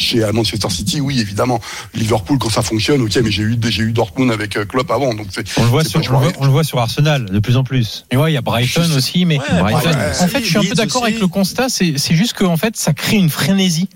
Chez 0.06 0.24
à 0.24 0.32
Manchester 0.32 0.70
City, 0.70 1.02
oui, 1.02 1.20
évidemment. 1.20 1.60
Liverpool, 1.94 2.38
quand 2.40 2.50
ça 2.50 2.62
fonctionne, 2.62 3.02
ok, 3.02 3.16
mais 3.24 3.32
j'ai 3.32 3.44
eu, 3.44 3.58
j'ai 3.68 3.84
eu 3.84 3.92
Dortmund 3.92 4.32
avec 4.32 4.56
euh, 4.56 4.66
Klopp 4.66 4.90
avant, 4.92 5.14
donc. 5.14 5.28
On 5.58 5.64
le 5.64 5.68
voit 5.70 5.84
sur, 5.84 6.00
pas- 6.02 6.08
on 6.10 6.14
le 6.14 6.18
voit, 6.26 6.32
on 6.40 6.46
le 6.46 6.52
voit 6.52 6.64
sur 6.64 6.80
Arsenal 6.80 7.26
de 7.26 7.40
plus 7.40 7.58
en 7.58 7.64
plus. 7.64 8.06
Et 8.12 8.18
ouais, 8.18 8.32
il 8.32 8.36
y 8.36 8.38
a 8.38 8.42
Brighton 8.42 8.88
aussi, 8.96 9.26
mais 9.26 9.40
Ouais, 9.40 9.60
Brighton, 9.62 9.90
en 10.22 10.28
fait, 10.28 10.42
je 10.42 10.46
suis 10.46 10.58
un 10.58 10.62
peu 10.64 10.76
d'accord 10.76 11.04
avec 11.04 11.20
le 11.20 11.28
constat. 11.28 11.70
C'est 11.70 11.96
c'est 11.98 12.16
juste 12.16 12.34
qu'en 12.34 12.58
fait, 12.58 12.78
ça 12.78 12.94
crée 12.94 13.18
une 13.18 13.30
frénésie 13.30 13.90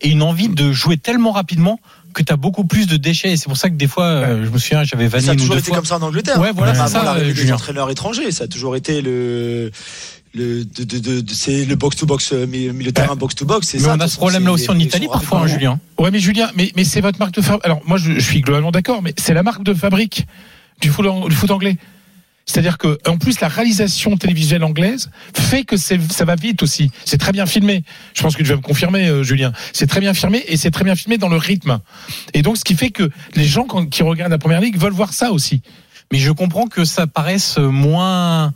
et 0.00 0.08
une 0.10 0.22
envie 0.22 0.48
de 0.48 0.72
jouer 0.72 0.96
tellement 0.96 1.30
rapidement 1.32 1.78
que 2.12 2.22
tu 2.22 2.32
as 2.32 2.36
beaucoup 2.36 2.64
plus 2.64 2.86
de 2.86 2.96
déchets. 2.96 3.32
Et 3.32 3.36
c'est 3.36 3.46
pour 3.46 3.56
ça 3.56 3.70
que 3.70 3.74
des 3.76 3.86
fois, 3.86 4.04
euh, 4.04 4.44
je 4.44 4.50
me 4.50 4.58
souviens, 4.58 4.84
j'avais 4.84 5.06
vanné 5.08 5.24
Ça 5.26 5.32
a 5.32 5.36
toujours 5.36 5.56
été 5.56 5.68
fois. 5.68 5.76
comme 5.76 5.86
ça 5.86 5.96
en 5.98 6.02
Angleterre. 6.02 6.38
Ouais, 6.40 6.50
voilà, 6.54 6.72
Même 6.72 6.82
c'est 6.86 6.92
ça, 6.92 7.14
euh, 7.16 7.32
des 7.32 7.52
entraîneurs 7.52 7.88
étrangers, 7.90 8.30
ça 8.32 8.44
a 8.44 8.48
toujours 8.48 8.76
été 8.76 9.00
le. 9.00 9.70
Le, 10.34 10.64
de, 10.64 10.84
de, 10.84 10.98
de, 10.98 11.20
de- 11.20 11.32
c'est 11.34 11.66
le 11.66 11.76
box 11.76 11.96
to 11.96 12.06
box 12.06 12.32
euh, 12.32 12.46
milieu 12.46 12.72
de 12.72 12.90
terrain 12.90 13.16
box 13.16 13.34
to 13.34 13.44
box 13.44 13.68
c'est 13.68 13.78
Mais 13.78 13.84
ça 13.84 13.94
on 13.98 14.00
a 14.00 14.08
ce 14.08 14.16
problème-là 14.16 14.52
aussi 14.52 14.70
en 14.70 14.78
Italie 14.78 15.06
parfois, 15.12 15.40
hein, 15.40 15.46
Julien. 15.46 15.78
Ouais, 15.98 16.10
mais 16.10 16.20
Julien, 16.20 16.50
mais, 16.56 16.72
mais 16.74 16.84
c'est 16.84 17.02
votre 17.02 17.18
marque 17.18 17.34
de 17.34 17.42
fabrique. 17.42 17.66
Alors, 17.66 17.82
moi, 17.84 17.98
je, 17.98 18.14
je 18.14 18.20
suis 18.20 18.40
globalement 18.40 18.70
d'accord, 18.70 19.02
mais 19.02 19.12
c'est 19.18 19.34
la 19.34 19.42
marque 19.42 19.62
de 19.62 19.74
fabrique 19.74 20.26
du 20.80 20.88
foot, 20.88 21.04
ang- 21.06 21.28
du 21.28 21.34
foot 21.36 21.50
anglais. 21.50 21.76
C'est-à-dire 22.46 22.76
que, 22.78 22.98
en 23.06 23.18
plus, 23.18 23.40
la 23.40 23.48
réalisation 23.48 24.16
télévisuelle 24.16 24.64
anglaise 24.64 25.10
fait 25.34 25.64
que 25.64 25.76
c'est- 25.76 26.10
ça 26.10 26.24
va 26.24 26.34
vite 26.34 26.62
aussi. 26.62 26.90
C'est 27.04 27.18
très 27.18 27.32
bien 27.32 27.44
filmé. 27.46 27.84
Je 28.14 28.22
pense 28.22 28.34
que 28.34 28.42
tu 28.42 28.48
vas 28.48 28.56
me 28.56 28.62
confirmer, 28.62 29.06
euh, 29.08 29.22
Julien. 29.22 29.52
C'est 29.74 29.86
très 29.86 30.00
bien 30.00 30.14
filmé 30.14 30.42
et 30.48 30.56
c'est 30.56 30.70
très 30.70 30.82
bien 30.84 30.96
filmé 30.96 31.18
dans 31.18 31.28
le 31.28 31.36
rythme. 31.36 31.78
Et 32.32 32.40
donc, 32.42 32.56
ce 32.56 32.64
qui 32.64 32.74
fait 32.74 32.90
que 32.90 33.10
les 33.36 33.44
gens 33.44 33.64
quand- 33.64 33.86
qui 33.86 34.02
regardent 34.02 34.32
la 34.32 34.38
première 34.38 34.62
ligue 34.62 34.78
veulent 34.78 34.92
voir 34.94 35.12
ça 35.12 35.30
aussi. 35.30 35.60
Mais 36.10 36.18
je 36.18 36.32
comprends 36.32 36.66
que 36.66 36.84
ça 36.84 37.06
paraisse 37.06 37.58
moins 37.58 38.52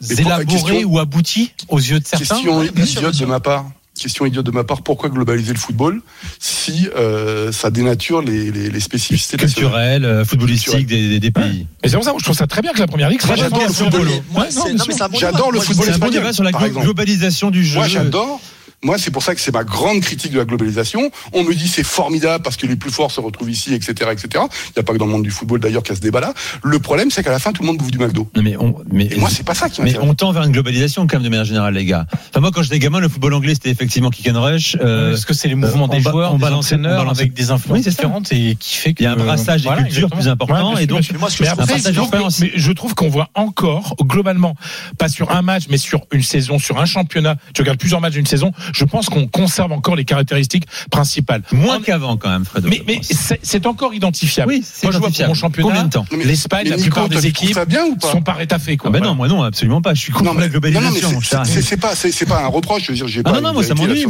élaboré 0.00 0.44
question- 0.46 0.82
ou 0.84 0.98
abouti 0.98 1.52
aux 1.68 1.78
yeux 1.78 2.00
de 2.00 2.06
certains. 2.06 2.18
Question 2.36 2.58
Ouais, 2.58 2.66
sûr, 2.84 2.98
idiote 2.98 3.14
sûr. 3.14 3.26
de 3.26 3.30
ma 3.32 3.40
part. 3.40 3.64
Question 3.98 4.26
idiote 4.26 4.44
de 4.44 4.50
ma 4.50 4.62
part. 4.62 4.82
Pourquoi 4.82 5.08
globaliser 5.08 5.54
le 5.54 5.58
football 5.58 6.02
si 6.38 6.86
euh, 6.96 7.50
ça 7.50 7.70
dénature 7.70 8.20
les, 8.20 8.50
les, 8.50 8.68
les 8.68 8.80
spécificités 8.80 9.38
de 9.38 9.42
la 9.42 9.48
Culturel, 9.48 10.04
euh, 10.04 10.22
footballistique 10.24 10.86
des, 10.86 11.08
des- 11.08 11.18
des 11.20 11.30
pays. 11.30 11.66
Mais 11.82 11.88
c'est 11.88 11.96
pour 11.96 12.04
ça 12.04 12.12
je 12.18 12.22
trouve 12.24 12.36
ça 12.36 12.46
très 12.46 12.60
bien 12.60 12.72
que 12.74 12.78
la 12.78 12.86
première 12.88 13.08
ligue. 13.08 13.24
Moi, 13.26 13.36
j'adore 13.36 13.62
le 13.66 13.72
football. 13.72 14.02
le- 14.02 14.06
Mais 14.10 14.22
moi, 14.32 14.42
Ouais, 14.42 14.48
non, 14.48 14.50
c'est- 14.50 14.68
bien 14.68 14.72
non, 14.74 14.84
sûr. 14.84 14.86
mais 14.88 14.94
c'est 14.94 15.02
un 15.02 15.08
bon 15.08 15.18
J'adore 15.18 15.50
le 15.50 15.60
football 15.60 15.76
dis- 15.76 15.92
C'est 15.92 15.96
un 15.96 15.98
bon 15.98 16.06
espagnol, 16.08 16.22
débat 16.22 16.32
sur 16.34 16.44
la 16.44 16.52
globalisation 16.52 17.50
du 17.50 17.64
jeu. 17.64 17.76
Moi, 17.78 17.88
j'adore. 17.88 18.40
Moi, 18.82 18.98
c'est 18.98 19.10
pour 19.10 19.22
ça 19.22 19.34
que 19.34 19.40
c'est 19.40 19.52
ma 19.52 19.64
grande 19.64 20.00
critique 20.00 20.32
de 20.32 20.38
la 20.38 20.44
globalisation. 20.44 21.10
On 21.32 21.42
me 21.44 21.54
dit 21.54 21.66
c'est 21.66 21.82
formidable 21.84 22.42
parce 22.44 22.56
que 22.56 22.66
les 22.66 22.76
plus 22.76 22.90
forts 22.90 23.10
se 23.10 23.20
retrouvent 23.20 23.50
ici, 23.50 23.74
etc., 23.74 24.10
etc. 24.12 24.28
Il 24.34 24.72
n'y 24.76 24.80
a 24.80 24.82
pas 24.82 24.92
que 24.92 24.98
dans 24.98 25.06
le 25.06 25.12
monde 25.12 25.22
du 25.22 25.30
football 25.30 25.60
d'ailleurs 25.60 25.82
qu'il 25.82 25.90
y 25.90 25.94
a 25.94 25.96
ce 25.96 26.02
débat-là. 26.02 26.34
Le 26.62 26.78
problème, 26.78 27.10
c'est 27.10 27.22
qu'à 27.22 27.30
la 27.30 27.38
fin, 27.38 27.52
tout 27.52 27.62
le 27.62 27.66
monde 27.68 27.78
bouffe 27.78 27.90
du 27.90 27.98
McDo. 27.98 28.28
Non, 28.36 28.42
mais 28.42 28.56
on, 28.58 28.74
mais, 28.92 29.06
Et 29.10 29.16
moi, 29.16 29.30
c'est 29.30 29.44
pas 29.44 29.54
ça 29.54 29.68
qui 29.70 29.80
mais 29.82 29.98
on 29.98 30.14
tend 30.14 30.30
vers 30.32 30.42
une 30.44 30.52
globalisation 30.52 31.06
quand 31.06 31.16
même 31.16 31.24
de 31.24 31.28
manière 31.30 31.44
générale, 31.46 31.74
les 31.74 31.84
gars. 31.86 32.06
Enfin, 32.30 32.40
moi, 32.40 32.50
quand 32.54 32.62
j'étais 32.62 32.78
gamin, 32.78 33.00
le 33.00 33.08
football 33.08 33.32
anglais, 33.34 33.54
c'était 33.54 33.70
effectivement 33.70 34.10
kick 34.10 34.28
and 34.28 34.40
rush. 34.40 34.76
euh, 34.80 35.10
Parce 35.10 35.24
que 35.24 35.34
c'est 35.34 35.48
les 35.48 35.54
mouvements 35.54 35.84
on 35.84 35.88
des 35.88 36.00
joueurs, 36.00 36.34
on 36.34 36.38
des 36.38 36.44
entraîneurs 36.44 37.04
balançait- 37.04 37.20
avec 37.22 37.32
des 37.32 37.50
influences 37.50 37.78
Oui, 37.78 37.90
différentes 37.90 38.32
et 38.32 38.56
qui 38.60 38.76
fait 38.76 38.94
Il 38.98 39.02
y 39.02 39.06
a 39.06 39.12
un 39.12 39.16
que- 39.16 39.20
brassage 39.22 39.62
des 39.62 39.68
Voilà, 39.68 39.82
cultures 39.84 40.10
plus 40.10 40.28
important. 40.28 40.74
Ouais, 40.74 40.84
et 40.84 40.86
donc, 40.86 41.02
moi, 41.18 41.28
que 41.30 41.42
Mais 41.42 41.48
après, 41.48 41.76
mais 41.76 42.52
je 42.54 42.72
trouve 42.72 42.94
qu'on 42.94 43.08
voit 43.08 43.30
encore, 43.34 43.96
globalement, 44.02 44.54
pas 44.98 45.08
sur 45.08 45.30
un 45.32 45.42
match, 45.42 45.64
mais 45.70 45.78
sur 45.78 46.02
une 46.12 46.22
saison, 46.22 46.58
sur 46.58 46.78
un 46.78 46.84
championnat, 46.86 47.36
tu 47.54 47.62
regardes 47.62 47.78
plusieurs 47.78 48.00
matchs 48.00 48.12
d'une 48.14 48.26
saison, 48.26 48.52
je 48.72 48.84
pense 48.84 49.08
qu'on 49.08 49.26
conserve 49.26 49.72
encore 49.72 49.96
les 49.96 50.04
caractéristiques 50.04 50.66
principales. 50.90 51.42
moins 51.52 51.76
En- 51.76 51.80
qu'avant, 51.80 52.16
quand 52.16 52.30
même, 52.30 52.44
Fredo. 52.44 52.68
mais 52.68 52.82
mais 52.86 53.00
c'est 53.42 53.66
encore 53.66 53.94
identifiable. 53.94 54.52
oui, 54.52 54.62
c'est 54.64 54.84
Moi, 54.84 54.92
je 54.92 54.98
vois 54.98 55.10
pour 55.10 55.26
mon 55.28 55.34
championnat, 55.34 55.68
Combien 55.68 55.84
de 55.84 55.90
temps 55.90 56.06
l'Espagne, 56.12 56.68
la 56.68 56.76
plupart 56.76 57.08
des 57.08 57.26
équipes 57.26 57.54
ça 57.54 57.64
bien 57.64 57.84
ou 57.84 57.96
pas 57.96 58.10
sont 58.10 58.22
pas 58.22 58.32
rétaffées. 58.32 58.72
Ah 58.78 58.82
Quoi. 58.82 58.90
ben 58.90 58.98
Voilà. 58.98 59.10
non, 59.12 59.16
moi 59.16 59.28
non, 59.28 59.42
absolument 59.42 59.80
pas. 59.82 59.94
Je 59.94 60.00
suis 60.00 60.12
contre 60.12 60.32
Non, 60.32 60.38
la 60.38 60.48
globalisation, 60.48 61.20
c'est- 61.44 61.76
pas, 61.76 61.94
c'est 61.94 62.26
pas 62.26 62.42
un 62.42 62.46
reproche. 62.48 62.82
Je 62.84 62.92
veux 62.92 62.96
dire, 62.96 63.08
j'ai 63.08 63.20
Ah 63.24 63.30
pas 63.30 63.40
non, 63.40 63.48
non, 63.48 63.52
moi, 63.54 63.62
ça 63.62 63.74
m'ennuie, 63.74 64.06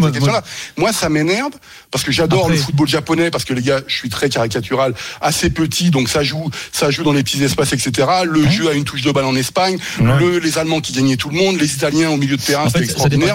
moi, 0.77 0.93
ça 0.93 1.09
m'énerve 1.09 1.53
parce 1.91 2.05
que 2.05 2.13
j'adore 2.13 2.49
le 2.49 2.57
football 2.57 2.89
japonais 2.89 3.31
parce 3.31 3.45
que 3.45 3.55
les 3.55 3.63
gars, 3.63 3.81
je 3.87 3.95
suis 3.97 4.09
très 4.09 4.29
caricatural, 4.29 4.95
assez 5.21 5.51
petit, 5.51 5.91
donc 5.91 6.09
ça 6.09 6.23
joue, 6.23 6.51
ça 6.73 6.91
joue 6.91 7.03
dans 7.03 7.13
les 7.13 7.23
petits 7.23 7.43
espaces, 7.43 7.73
etc. 7.73 8.07
Le 8.25 8.49
jeu 8.49 8.69
a 8.69 8.73
une 8.75 8.85
touche 8.85 9.03
de 9.03 9.11
balle 9.11 9.25
en 9.25 9.37
Espagne. 9.37 9.79
Le, 10.01 10.39
les 10.39 10.59
Allemands 10.59 10.81
qui 10.81 10.93
gagnaient 10.93 11.17
tout 11.17 11.29
le 11.31 11.37
monde, 11.37 11.59
les 11.61 11.75
Italiens 11.75 12.11
au 12.11 12.17
milieu 12.17 12.37
de 12.37 12.43
terrain, 12.43 12.69
c'était 12.69 12.87
ça 12.87 13.09
dépend. 13.09 13.27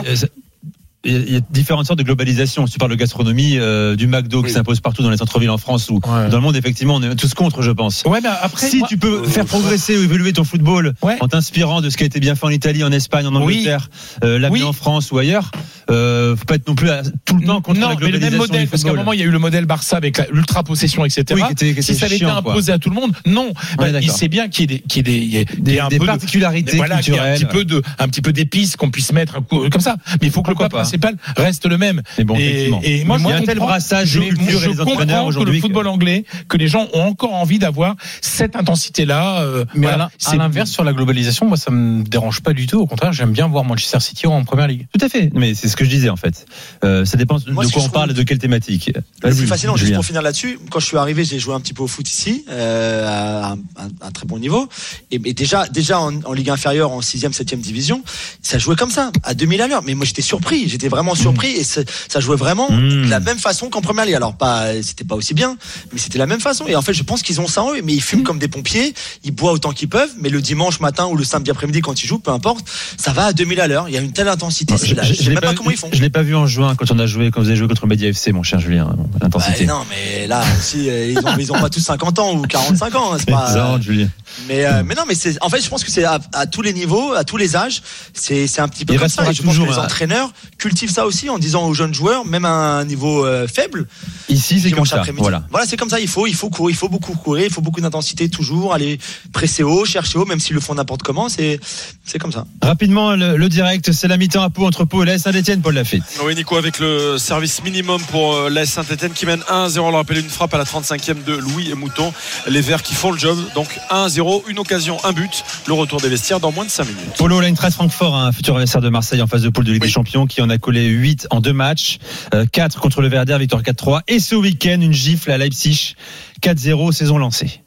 Euh, 1.06 1.24
Il 1.26 1.32
y 1.32 1.36
a- 1.36 1.40
a 1.40 1.42
différentes 1.50 1.88
sortes 1.88 1.98
de 2.00 2.04
globalisation. 2.04 2.68
Si 2.68 2.74
tu 2.74 2.78
parles 2.80 2.92
de 2.92 2.96
gastronomie, 2.96 3.58
euh, 3.58 3.96
du 3.96 4.06
McDo 4.08 4.42
qui 4.42 4.48
Oui. 4.48 4.54
s'impose 4.54 4.80
partout 4.82 5.02
dans 5.02 5.10
les 5.10 5.18
centres-villes 5.18 5.50
en 5.50 5.58
France 5.58 5.90
ou 5.90 5.96
Ouais. 5.96 6.30
dans 6.30 6.38
le 6.38 6.42
monde, 6.44 6.56
effectivement, 6.56 6.96
on 6.96 7.02
est 7.02 7.16
tous 7.16 7.34
contre, 7.34 7.62
je 7.64 7.72
pense. 7.72 8.04
Ouais, 8.06 8.20
mais 8.22 8.30
après, 8.42 8.70
si 8.70 8.78
moi- 8.78 8.88
tu 8.88 8.98
peux 8.98 9.22
euh, 9.22 9.24
faire 9.24 9.46
progresser 9.46 9.98
ou 9.98 10.04
évoluer 10.04 10.32
ton 10.34 10.44
football 10.44 10.94
Ouais. 11.02 11.18
en 11.20 11.28
t'inspirant 11.28 11.82
de 11.82 11.90
ce 11.90 11.98
qui 11.98 12.04
a 12.04 12.06
été 12.06 12.20
bien 12.20 12.36
fait 12.36 12.46
en 12.46 12.50
Italie, 12.50 12.84
en 12.84 12.92
Espagne, 12.92 13.26
en 13.26 13.36
Oui. 13.42 13.56
Angleterre, 13.56 13.90
euh, 14.24 14.38
l'amener 14.38 14.62
Oui. 14.62 14.68
en 14.68 14.74
France 14.74 15.12
ou 15.12 15.18
ailleurs, 15.18 15.50
euh, 15.90 16.36
faut 16.36 16.46
pas 16.46 16.56
être 16.56 16.68
non 16.68 16.76
plus 16.76 16.90
à- 16.90 17.02
tout 17.26 17.36
le 17.38 17.46
temps 17.46 17.62
contre 17.62 17.80
non, 17.80 17.90
la 17.90 17.96
mais 17.96 18.00
le 18.02 18.08
globalisation 18.12 18.32
même 18.32 18.38
modèle, 18.48 18.68
parce 18.68 18.84
qu'à 18.84 18.92
un 18.92 18.94
moment, 18.94 19.14
il 19.14 19.20
y 19.20 19.24
a 19.24 19.26
eu 19.26 19.32
le 19.32 19.40
modèle 19.40 19.66
Barça 19.66 19.98
avec 19.98 20.18
la- 20.18 20.28
l'ultra-possession, 20.32 21.04
etc. 21.06 21.26
Oui, 21.34 21.42
qui 21.48 21.52
était- 21.54 21.74
qui 21.76 21.84
si 21.84 21.92
était 21.92 22.00
ça 22.00 22.06
avait 22.06 22.16
été 22.16 22.26
chiant, 22.26 22.42
quoi. 22.42 22.52
imposé 22.54 22.72
à 22.72 22.78
tout 22.78 22.90
le 22.90 22.96
monde, 22.96 23.12
non. 23.26 23.54
Ben, 23.80 24.00
il 24.02 24.12
sait 24.12 24.28
bien 24.28 24.48
qu'il 24.50 24.70
y 24.70 24.76
ait 24.76 24.78
des, 24.78 24.84
qu'il 24.84 24.98
y 24.98 25.00
ait 25.00 25.04
des, 25.20 25.26
il 25.26 25.32
y 25.34 25.38
ait- 25.38 25.46
il 25.54 25.60
y 25.60 25.62
des, 25.64 25.74
ait 25.76 25.80
un 25.80 25.88
des 25.90 25.98
peu 25.98 26.06
de- 26.06 26.12
particularités 26.12 26.78
voilà, 26.78 26.98
un 26.98 27.00
petit 27.00 27.46
peu 27.46 27.66
de, 27.66 27.82
un 28.00 28.08
petit 28.08 28.22
peu 28.22 28.32
d'épices 28.34 28.76
qu'on 28.76 28.92
puisse 28.92 29.12
mettre 29.14 29.44
coup, 29.44 29.68
comme 29.70 29.82
ça. 29.82 29.96
Mais 30.22 30.28
il 30.28 30.32
faut 30.32 30.42
que 30.44 30.52
le 30.52 30.56
pas 30.56 30.70
principal 30.98 31.16
reste 31.38 31.66
le 31.66 31.78
même. 31.78 32.02
Mais 32.18 32.24
bon, 32.24 32.36
et, 32.36 32.44
effectivement. 32.44 32.80
et 32.84 33.04
moi, 33.04 33.18
il 33.20 33.24
je 33.24 33.30
y 33.30 33.32
a 33.32 33.36
un 33.36 33.40
tel 33.42 33.58
comprends- 33.58 33.68
brassage 33.68 34.08
je, 34.10 34.20
culture 34.20 34.60
je 34.60 34.70
les 34.70 34.76
comprends 34.76 35.06
que 35.06 35.28
aujourd'hui. 35.28 35.56
le 35.56 35.62
football 35.62 35.88
anglais, 35.88 36.26
que 36.48 36.58
les 36.58 36.68
gens 36.68 36.88
ont 36.94 37.02
encore 37.02 37.34
envie 37.34 37.60
d'avoir 37.60 37.96
cette 38.22 38.56
intensité-là. 38.56 39.42
euh, 39.42 39.66
Mais 39.76 39.88
voilà. 39.88 40.10
à 40.26 40.36
l'inverse, 40.36 40.70
sur 40.72 40.84
la 40.84 40.94
globalisation, 40.94 41.46
moi, 41.48 41.58
ça 41.58 41.72
me 41.72 42.04
dérange 42.04 42.42
pas 42.42 42.54
du 42.54 42.68
tout. 42.68 42.80
Au 42.80 42.88
contraire, 42.88 43.14
j'aime 43.14 43.32
bien 43.32 43.48
voir 43.48 43.64
Manchester 43.64 44.00
City 44.00 44.28
en 44.28 44.44
première 44.44 44.68
ligue. 44.68 44.88
Tout 44.98 45.04
à 45.06 45.10
fait. 45.10 45.30
Mais 45.34 45.54
c'est 45.54 45.68
ce 45.68 45.76
que 45.76 45.86
je 45.86 45.90
disais 45.90 46.10
en 46.10 46.16
fait. 46.18 46.46
Euh, 46.84 47.06
ça 47.06 47.18
dépend 47.18 47.38
de 47.38 47.52
Moi, 47.52 47.66
quoi 47.66 47.82
on 47.82 47.86
je 47.86 47.92
parle 47.92 48.10
et 48.10 48.14
trouve- 48.14 48.24
de 48.24 48.28
quelle 48.28 48.40
thématique. 48.40 48.92
Vas-y, 49.22 49.36
c'est 49.36 49.46
fascinant, 49.46 49.76
juste 49.76 49.94
pour 49.94 50.06
finir 50.06 50.22
là-dessus. 50.22 50.60
Quand 50.70 50.80
je 50.80 50.86
suis 50.86 50.98
arrivé, 50.98 51.24
j'ai 51.24 51.40
joué 51.40 51.54
un 51.54 51.60
petit 51.60 51.74
peu 51.74 51.84
au 51.84 51.88
foot 51.88 52.10
ici, 52.10 52.46
euh, 52.50 53.08
à 53.08 53.48
un, 53.52 53.54
un- 53.54 53.90
un 54.02 54.12
très 54.12 54.26
bon 54.26 54.40
niveau. 54.40 54.68
Et, 55.12 55.16
et 55.26 55.34
déjà, 55.34 55.68
déjà 55.68 56.00
en, 56.00 56.22
en 56.24 56.34
ligue 56.34 56.50
inférieure, 56.50 56.92
en 56.92 57.02
6e, 57.02 57.32
7e 57.34 57.60
division, 57.62 58.04
ça 58.42 58.58
jouait 58.58 58.76
comme 58.76 58.92
ça, 58.92 59.12
à 59.24 59.34
2000 59.34 59.62
à 59.62 59.68
l'heure. 59.68 59.82
Mais 59.84 59.94
moi, 59.94 60.06
j'étais 60.06 60.22
surpris. 60.22 60.68
J'étais 60.82 60.90
vraiment 60.96 61.14
surpris 61.14 61.50
et 61.52 61.64
ça 61.64 62.20
jouait 62.20 62.36
vraiment 62.36 62.70
Mmh. 62.72 63.04
de 63.06 63.10
la 63.10 63.20
même 63.20 63.38
façon 63.38 63.70
qu'en 63.70 63.82
première 63.82 64.06
ligue. 64.06 64.16
Alors 64.16 64.36
pas, 64.36 64.66
c'était 64.82 65.04
pas 65.04 65.14
aussi 65.16 65.34
bien, 65.36 65.58
mais 65.94 66.00
c'était 66.00 66.18
la 66.18 66.26
même 66.26 66.40
façon. 66.40 66.66
Et 66.68 66.76
en 66.76 66.82
fait, 66.82 66.94
je 66.94 67.04
pense 67.04 67.22
qu'ils 67.22 67.40
ont 67.40 67.48
ça 67.48 67.62
en 67.64 67.74
eux, 67.74 67.82
mais 67.84 67.94
ils 67.94 68.02
fument 68.02 68.24
comme 68.24 68.40
des 68.40 68.48
pompiers, 68.48 68.94
ils 69.24 69.32
boivent 69.32 69.54
autant 69.56 69.72
qu'ils 69.74 69.90
peuvent, 69.90 70.10
mais 70.20 70.30
le 70.30 70.42
dimanche 70.42 70.80
matin 70.80 71.06
ou 71.06 71.16
le 71.16 71.24
samedi 71.24 71.52
après-midi 71.52 71.82
quand 71.82 72.02
ils 72.02 72.08
jouent, 72.08 72.18
peu 72.20 72.32
importe, 72.32 72.66
ça 72.98 73.12
va 73.12 73.26
à 73.26 73.34
2000 73.34 73.60
à 73.62 73.68
l'heure. 73.68 73.90
Il 73.90 73.94
y 73.94 73.98
a 73.98 74.02
une 74.02 74.12
telle 74.14 74.28
intensité, 74.28 74.74
je 74.82 74.96
sais 74.96 75.24
l'ai 75.24 75.30
même 75.30 75.40
pas 75.42 75.54
comment 75.54 75.70
ils 75.70 75.78
font. 75.78 75.90
Je 75.94 76.02
l'ai 76.02 76.10
pas 76.10 76.24
vu 76.24 76.36
en 76.36 76.48
juin 76.48 76.74
quand 76.76 76.90
on 76.92 76.98
a 77.00 77.06
joué, 77.06 77.30
quand 77.30 77.42
vous 77.42 77.48
avez 77.50 77.58
joué 77.58 77.68
contre 77.68 77.86
Media 77.86 78.10
FC, 78.10 78.32
mon 78.32 78.42
cher 78.44 78.60
Julien. 78.60 78.86
Bah, 78.98 79.20
L'intensité. 79.22 79.66
non, 79.66 79.82
mais 79.90 80.26
là 80.28 80.42
aussi, 80.58 80.90
euh, 80.90 81.12
ils 81.12 81.20
ont, 81.20 81.38
ils 81.38 81.52
ont 81.52 81.60
pas 81.60 81.70
tous 81.70 81.80
50 81.82 82.18
ans 82.20 82.34
ou 82.36 82.42
45 82.44 82.96
ans. 82.96 83.14
hein, 83.14 83.18
c'est 83.20 83.30
pas, 83.32 83.46
Plaisante, 83.46 83.82
Julien. 83.84 84.08
Mais, 84.48 84.66
euh, 84.66 84.84
mais 84.86 84.96
non, 84.96 85.04
mais 85.08 85.16
c'est, 85.16 85.42
en 85.42 85.50
fait, 85.50 85.62
je 85.62 85.70
pense 85.70 85.84
que 85.84 85.92
c'est 85.92 86.04
à, 86.04 86.20
à 86.34 86.46
tous 86.46 86.62
les 86.62 86.74
niveaux, 86.74 87.14
à 87.14 87.24
tous 87.24 87.38
les 87.38 87.56
âges, 87.56 87.82
c'est, 88.14 88.48
c'est 88.48 88.62
un 88.62 88.68
petit 88.68 88.86
peu 88.86 88.94
Il 88.94 89.00
comme 89.00 89.10
ça. 89.10 89.24
Et 89.30 89.34
je 89.34 89.42
pense 89.42 89.54
que 89.56 89.60
toujours 89.62 89.68
les 89.68 89.78
entraîneurs 89.78 90.32
cultivent 90.58 90.92
ça 90.92 91.06
aussi 91.06 91.30
en 91.30 91.40
disant 91.40 91.68
aux 91.68 91.74
jeunes 91.74 91.94
joueurs, 91.94 92.26
même 92.26 92.46
à 92.46 92.50
un 92.52 92.86
niveau 92.86 93.26
euh, 93.26 93.48
faible, 93.48 93.88
Ici, 94.30 94.60
c'est 94.62 94.72
comme 94.72 94.86
ça. 94.86 94.98
après-midi. 94.98 95.22
Voilà. 95.22 95.44
Voilà, 95.50 95.66
c'est 95.66 95.78
comme 95.78 95.90
ça. 95.90 96.00
Il 96.00 96.08
faut, 96.08 96.28
il 96.28 96.36
faut 96.36 96.50
courir, 96.50 96.74
il 96.76 96.78
faut 96.78 96.90
beaucoup 96.90 97.14
courir, 97.16 97.46
il 97.46 97.52
faut 97.52 97.62
beaucoup 97.62 97.82
d'intensité 97.82 98.30
toujours, 98.30 98.74
aller 98.74 99.00
presser 99.34 99.64
haut, 99.64 99.86
chercher 99.86 100.18
haut, 100.20 100.26
même 100.26 100.40
s'ils 100.40 100.56
le 100.56 100.62
font 100.62 100.76
n'importe 100.76 101.04
comment. 101.04 101.30
C'est, 101.30 101.60
c'est 102.06 102.20
comme 102.20 102.32
ça. 102.32 102.46
Rapidement, 102.62 103.16
le, 103.16 103.36
le 103.38 103.50
direct, 103.50 103.92
c'est 103.92 104.08
la 104.08 104.18
mi-temps 104.18 104.42
à 104.44 104.50
Pau 104.50 104.66
entre 104.66 104.86
Pau 104.86 105.04
et 105.04 105.06
l'AS 105.06 105.20
Saint-Etienne, 105.24 105.62
Paul 105.62 105.76
Lafitte. 105.76 106.04
Oui, 106.24 106.34
Nico, 106.36 106.56
avec 106.56 106.80
le 106.80 107.18
service 107.18 107.62
minimum 107.64 108.02
pour 108.10 108.36
euh, 108.36 108.50
l'AS 108.50 108.70
Saint-Etienne 108.70 109.12
qui 109.12 109.26
mène 109.26 109.42
1-0. 109.50 109.80
On 109.80 109.92
le 109.92 109.98
rappelle, 109.98 110.18
une 110.18 110.30
frappe 110.30 110.54
à 110.54 110.58
la 110.58 110.64
35e 110.64 111.24
de 111.26 111.34
Louis 111.34 111.70
et 111.70 111.76
Mouton. 111.76 112.14
Les 112.48 112.62
Verts 112.62 112.84
qui 112.84 112.94
font 112.94 113.12
le 113.12 113.18
job. 113.20 113.38
Donc 113.56 113.68
1-0, 113.90 114.31
une 114.48 114.60
occasion, 114.60 114.98
un 115.04 115.12
but. 115.12 115.44
Le 115.68 115.74
retour 115.74 116.00
des 116.02 116.10
vestiaires 116.10 116.40
dans 116.40 116.52
moins 116.52 116.66
de 116.66 116.70
5 116.70 116.86
minutes. 116.86 117.18
Polo 117.18 117.42
l'Eintracht 117.42 117.74
Francfort, 117.74 118.16
un 118.16 118.32
futur 118.32 118.56
adversaire 118.56 118.82
de 118.82 118.90
Marseille 118.90 119.22
en 119.22 119.28
phase 119.28 119.44
de 119.44 119.50
poule 119.50 119.66
de 119.66 119.74
Ligue 119.74 119.82
des 119.82 119.90
Champions, 119.90 120.26
qui 120.26 120.42
en 120.42 120.50
a 120.50 120.58
collé 120.58 120.86
8 120.88 121.28
en 121.32 121.42
deux 121.42 121.54
matchs, 121.54 122.00
euh, 122.34 122.46
4 122.52 122.80
contre 122.80 123.02
le 123.02 123.10
Verder, 123.10 123.38
victoire 123.38 123.62
4-3, 123.62 124.02
et 124.08 124.20
ce 124.20 124.36
week-end, 124.36 124.80
une 124.82 124.94
gifle 124.94 125.32
à 125.32 125.38
Leipzig, 125.38 125.96
4-0, 126.42 126.92
saison 126.92 127.18
lancée. 127.18 127.62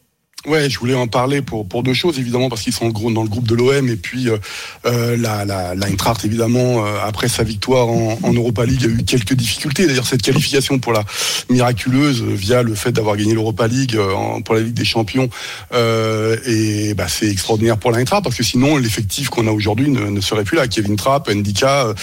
Ouais, 0.47 0.69
je 0.69 0.79
voulais 0.79 0.95
en 0.95 1.07
parler 1.07 1.41
pour 1.41 1.67
pour 1.67 1.83
deux 1.83 1.95
choses 1.95 2.19
évidemment 2.19 2.51
parce 2.51 2.61
qu'ils 2.61 2.75
sont 2.75 2.91
dans 2.91 3.23
le 3.23 3.29
groupe 3.31 3.49
de 3.49 3.55
l'OM 3.55 3.89
et 3.89 3.97
puis 3.97 4.29
euh, 4.29 4.37
euh, 4.85 5.17
la 5.17 5.47
la 5.47 5.75
l'Eintracht 5.75 6.23
évidemment 6.23 6.85
euh, 6.85 6.99
après 7.03 7.29
sa 7.29 7.45
victoire 7.45 7.89
en, 7.89 8.19
en 8.23 8.33
Europa 8.35 8.67
League 8.67 8.85
a 8.85 8.89
eu 8.89 9.05
quelques 9.05 9.33
difficultés. 9.33 9.87
D'ailleurs 9.87 10.07
cette 10.07 10.21
qualification 10.21 10.79
pour 10.79 10.93
la 10.93 11.03
miraculeuse 11.49 12.21
euh, 12.21 12.35
via 12.35 12.63
le 12.63 12.75
fait 12.75 12.93
d'avoir 12.93 13.17
gagné 13.17 13.33
l'Europa 13.33 13.67
League 13.67 13.97
euh, 13.97 14.41
pour 14.45 14.55
la 14.55 14.61
Ligue 14.61 14.75
des 14.75 14.85
Champions 14.85 15.31
euh, 15.73 16.37
et 16.47 16.93
bah 16.93 17.09
c'est 17.09 17.31
extraordinaire 17.31 17.79
pour 17.79 17.91
l'Eintracht 17.91 18.23
parce 18.23 18.37
que 18.37 18.45
sinon 18.45 18.77
l'effectif 18.77 19.31
qu'on 19.31 19.47
a 19.47 19.51
aujourd'hui 19.51 19.89
ne, 19.89 20.11
ne 20.11 20.21
serait 20.21 20.45
plus 20.45 20.59
là. 20.59 20.69
Kevin 20.69 20.97
Trapp, 20.97 21.31
Ndika, 21.31 21.95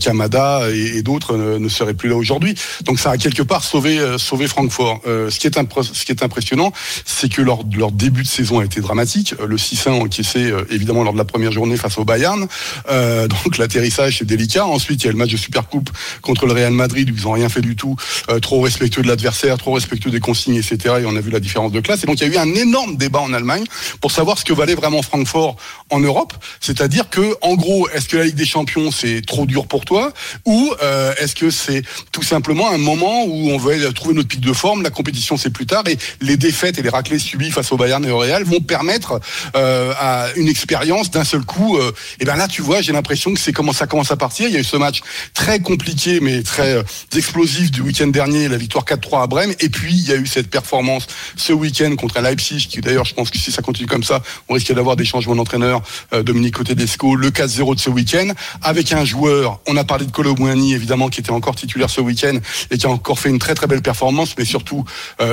Kamada 0.00 0.70
et, 0.70 1.02
d'autres 1.02 1.36
ne, 1.36 1.68
seraient 1.68 1.94
plus 1.94 2.08
là 2.08 2.16
aujourd'hui. 2.16 2.54
Donc 2.84 2.98
ça 2.98 3.10
a 3.10 3.18
quelque 3.18 3.42
part 3.42 3.62
sauvé 3.62 3.98
sauvé 4.18 4.46
Francfort. 4.46 5.00
Ce 5.04 5.38
qui 5.38 5.46
est 5.46 5.58
ce 5.58 6.04
qui 6.04 6.12
est 6.12 6.22
impressionnant, 6.22 6.72
c'est 7.04 7.30
que 7.30 7.42
leur 7.42 7.64
leur 7.76 7.89
début 7.90 8.22
de 8.22 8.28
saison 8.28 8.60
a 8.60 8.64
été 8.64 8.80
dramatique. 8.80 9.34
Euh, 9.40 9.46
Le 9.46 9.56
6-1 9.56 9.90
encaissé 9.90 10.50
euh, 10.50 10.64
évidemment 10.70 11.02
lors 11.02 11.12
de 11.12 11.18
la 11.18 11.24
première 11.24 11.52
journée 11.52 11.76
face 11.76 11.98
au 11.98 12.04
Bayern. 12.04 12.46
Euh, 12.88 13.28
donc 13.44 13.58
l'atterrissage 13.58 14.18
c'est 14.18 14.24
délicat. 14.24 14.66
Ensuite 14.66 15.02
il 15.02 15.06
y 15.06 15.08
a 15.08 15.12
le 15.12 15.18
match 15.18 15.30
de 15.30 15.36
Supercoupe 15.36 15.90
contre 16.22 16.46
le 16.46 16.52
Real 16.52 16.72
Madrid 16.72 17.10
où 17.10 17.14
ils 17.14 17.26
ont 17.26 17.32
rien 17.32 17.48
fait 17.48 17.60
du 17.60 17.76
tout, 17.76 17.96
trop 18.42 18.60
respectueux 18.60 19.02
de 19.02 19.08
l'adversaire, 19.08 19.58
trop 19.58 19.72
respectueux 19.72 20.10
des 20.10 20.20
consignes, 20.20 20.56
etc. 20.56 20.96
Et 21.00 21.06
on 21.06 21.16
a 21.16 21.20
vu 21.20 21.30
la 21.30 21.40
différence 21.40 21.72
de 21.72 21.80
classe. 21.80 22.04
Et 22.04 22.06
donc 22.06 22.20
il 22.20 22.28
y 22.28 22.30
a 22.30 22.34
eu 22.34 22.38
un 22.38 22.54
énorme 22.54 22.96
débat 22.96 23.20
en 23.20 23.32
Allemagne 23.32 23.64
pour 24.00 24.10
savoir 24.10 24.38
ce 24.38 24.44
que 24.44 24.52
valait 24.52 24.74
vraiment 24.74 25.02
Francfort 25.02 25.56
en 25.90 26.00
Europe. 26.00 26.34
C'est-à-dire 26.60 27.10
que 27.10 27.34
en 27.42 27.54
gros 27.54 27.88
est-ce 27.90 28.08
que 28.08 28.16
la 28.16 28.24
Ligue 28.24 28.36
des 28.36 28.44
Champions 28.44 28.90
c'est 28.90 29.22
trop 29.26 29.46
dur 29.46 29.66
pour 29.66 29.84
toi? 29.84 30.12
Ou 30.46 30.72
est-ce 31.20 31.34
que 31.34 31.50
c'est 31.50 31.82
tout 32.12 32.22
simplement 32.22 32.70
un 32.70 32.78
moment 32.78 33.24
où 33.24 33.50
on 33.50 33.58
veut 33.58 33.92
trouver 33.92 34.14
notre 34.14 34.28
pic 34.28 34.40
de 34.40 34.52
forme, 34.52 34.82
la 34.82 34.90
compétition 34.90 35.36
c'est 35.36 35.50
plus 35.50 35.66
tard 35.66 35.84
et 35.88 35.96
les 36.20 36.36
défaites 36.36 36.78
et 36.78 36.82
les 36.82 36.88
raclés 36.88 37.18
subies 37.18 37.50
face 37.50 37.72
au 37.72 37.76
Bayern 37.80 38.04
et 38.04 38.10
au 38.10 38.18
Real 38.18 38.44
vont 38.44 38.60
permettre 38.60 39.20
euh, 39.56 39.94
à 39.98 40.26
une 40.36 40.48
expérience 40.48 41.10
d'un 41.10 41.24
seul 41.24 41.44
coup. 41.44 41.78
euh, 41.78 41.92
et 42.20 42.26
ben 42.26 42.36
là 42.36 42.46
tu 42.46 42.60
vois 42.60 42.82
j'ai 42.82 42.92
l'impression 42.92 43.32
que 43.32 43.40
c'est 43.40 43.52
comment 43.52 43.72
ça 43.72 43.86
commence 43.86 44.10
à 44.10 44.16
partir. 44.16 44.48
Il 44.48 44.52
y 44.52 44.56
a 44.58 44.60
eu 44.60 44.64
ce 44.64 44.76
match 44.76 45.00
très 45.32 45.60
compliqué 45.60 46.20
mais 46.20 46.42
très 46.42 46.74
euh, 46.74 46.82
explosif 47.16 47.70
du 47.70 47.80
week-end 47.80 48.08
dernier, 48.08 48.48
la 48.48 48.58
victoire 48.58 48.84
4-3 48.84 49.22
à 49.22 49.26
Brême 49.26 49.54
et 49.60 49.70
puis 49.70 49.94
il 49.94 50.06
y 50.06 50.12
a 50.12 50.16
eu 50.16 50.26
cette 50.26 50.50
performance 50.50 51.06
ce 51.36 51.54
week-end 51.54 51.96
contre 51.96 52.18
un 52.18 52.22
Leipzig 52.22 52.66
qui 52.68 52.82
d'ailleurs 52.82 53.06
je 53.06 53.14
pense 53.14 53.30
que 53.30 53.38
si 53.38 53.50
ça 53.50 53.62
continue 53.62 53.88
comme 53.88 54.04
ça 54.04 54.20
on 54.50 54.54
risque 54.54 54.72
d'avoir 54.74 54.96
des 54.96 55.06
changements 55.06 55.36
d'entraîneur. 55.36 55.80
Dominique 56.22 56.62
Tedesco, 56.62 57.16
le 57.16 57.30
4-0 57.30 57.76
de 57.76 57.80
ce 57.80 57.88
week-end 57.88 58.28
avec 58.62 58.92
un 58.92 59.04
joueur. 59.04 59.60
On 59.66 59.76
a 59.76 59.84
parlé 59.84 60.04
de 60.04 60.10
Colomboigny 60.10 60.74
évidemment 60.74 61.08
qui 61.08 61.20
était 61.20 61.30
encore 61.30 61.54
titulaire 61.54 61.88
ce 61.88 62.02
week-end 62.02 62.36
et 62.70 62.76
qui 62.76 62.86
a 62.86 62.90
encore 62.90 63.18
fait 63.18 63.30
une 63.30 63.38
très 63.38 63.54
très 63.54 63.66
belle 63.66 63.82
performance, 63.82 64.34
mais 64.36 64.44
surtout 64.44 64.84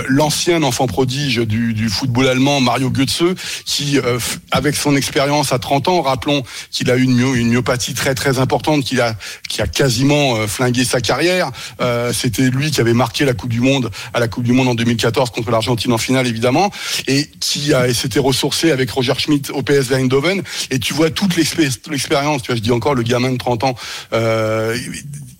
l'ancien 0.07 0.63
enfant 0.63 0.87
prodige 0.87 1.37
du 1.39 1.89
football 1.89 2.26
allemand 2.27 2.61
Mario 2.61 2.89
Götze 2.91 3.23
qui 3.65 3.97
euh, 3.99 4.19
avec 4.51 4.75
son 4.75 4.95
expérience 4.95 5.51
à 5.53 5.59
30 5.59 5.87
ans, 5.87 6.01
rappelons 6.01 6.43
qu'il 6.71 6.89
a 6.91 6.95
eu 6.97 7.03
une, 7.03 7.15
myo- 7.15 7.35
une 7.35 7.49
myopathie 7.49 7.93
très 7.93 8.15
très 8.15 8.39
importante 8.39 8.83
qui 8.83 8.99
a 9.01 9.15
qui 9.49 9.61
a 9.61 9.67
quasiment 9.67 10.35
euh, 10.37 10.47
flingué 10.47 10.83
sa 10.85 11.01
carrière. 11.01 11.51
Euh, 11.81 12.11
C'était 12.13 12.49
lui 12.49 12.71
qui 12.71 12.81
avait 12.81 12.93
marqué 12.93 13.25
la 13.25 13.33
Coupe 13.33 13.49
du 13.51 13.61
Monde 13.61 13.89
à 14.13 14.19
la 14.19 14.27
Coupe 14.27 14.43
du 14.43 14.51
Monde 14.53 14.67
en 14.67 14.75
2014 14.75 15.31
contre 15.31 15.51
l'Argentine 15.51 15.93
en 15.93 15.97
finale 15.97 16.27
évidemment 16.27 16.71
et 17.07 17.29
qui 17.39 17.71
s'était 17.93 18.19
ressourcé 18.19 18.71
avec 18.71 18.89
Roger 18.91 19.13
Schmidt 19.17 19.51
au 19.51 19.61
PSV 19.61 19.95
Eindhoven 19.95 20.41
et 20.71 20.79
tu 20.79 20.93
vois 20.93 21.09
toute 21.09 21.35
l'expé- 21.35 21.69
l'expérience, 21.89 22.41
tu 22.41 22.47
vois, 22.47 22.55
je 22.55 22.61
dis 22.61 22.71
encore 22.71 22.95
le 22.95 23.03
gamin 23.03 23.31
de 23.31 23.37
30 23.37 23.63
ans 23.63 23.75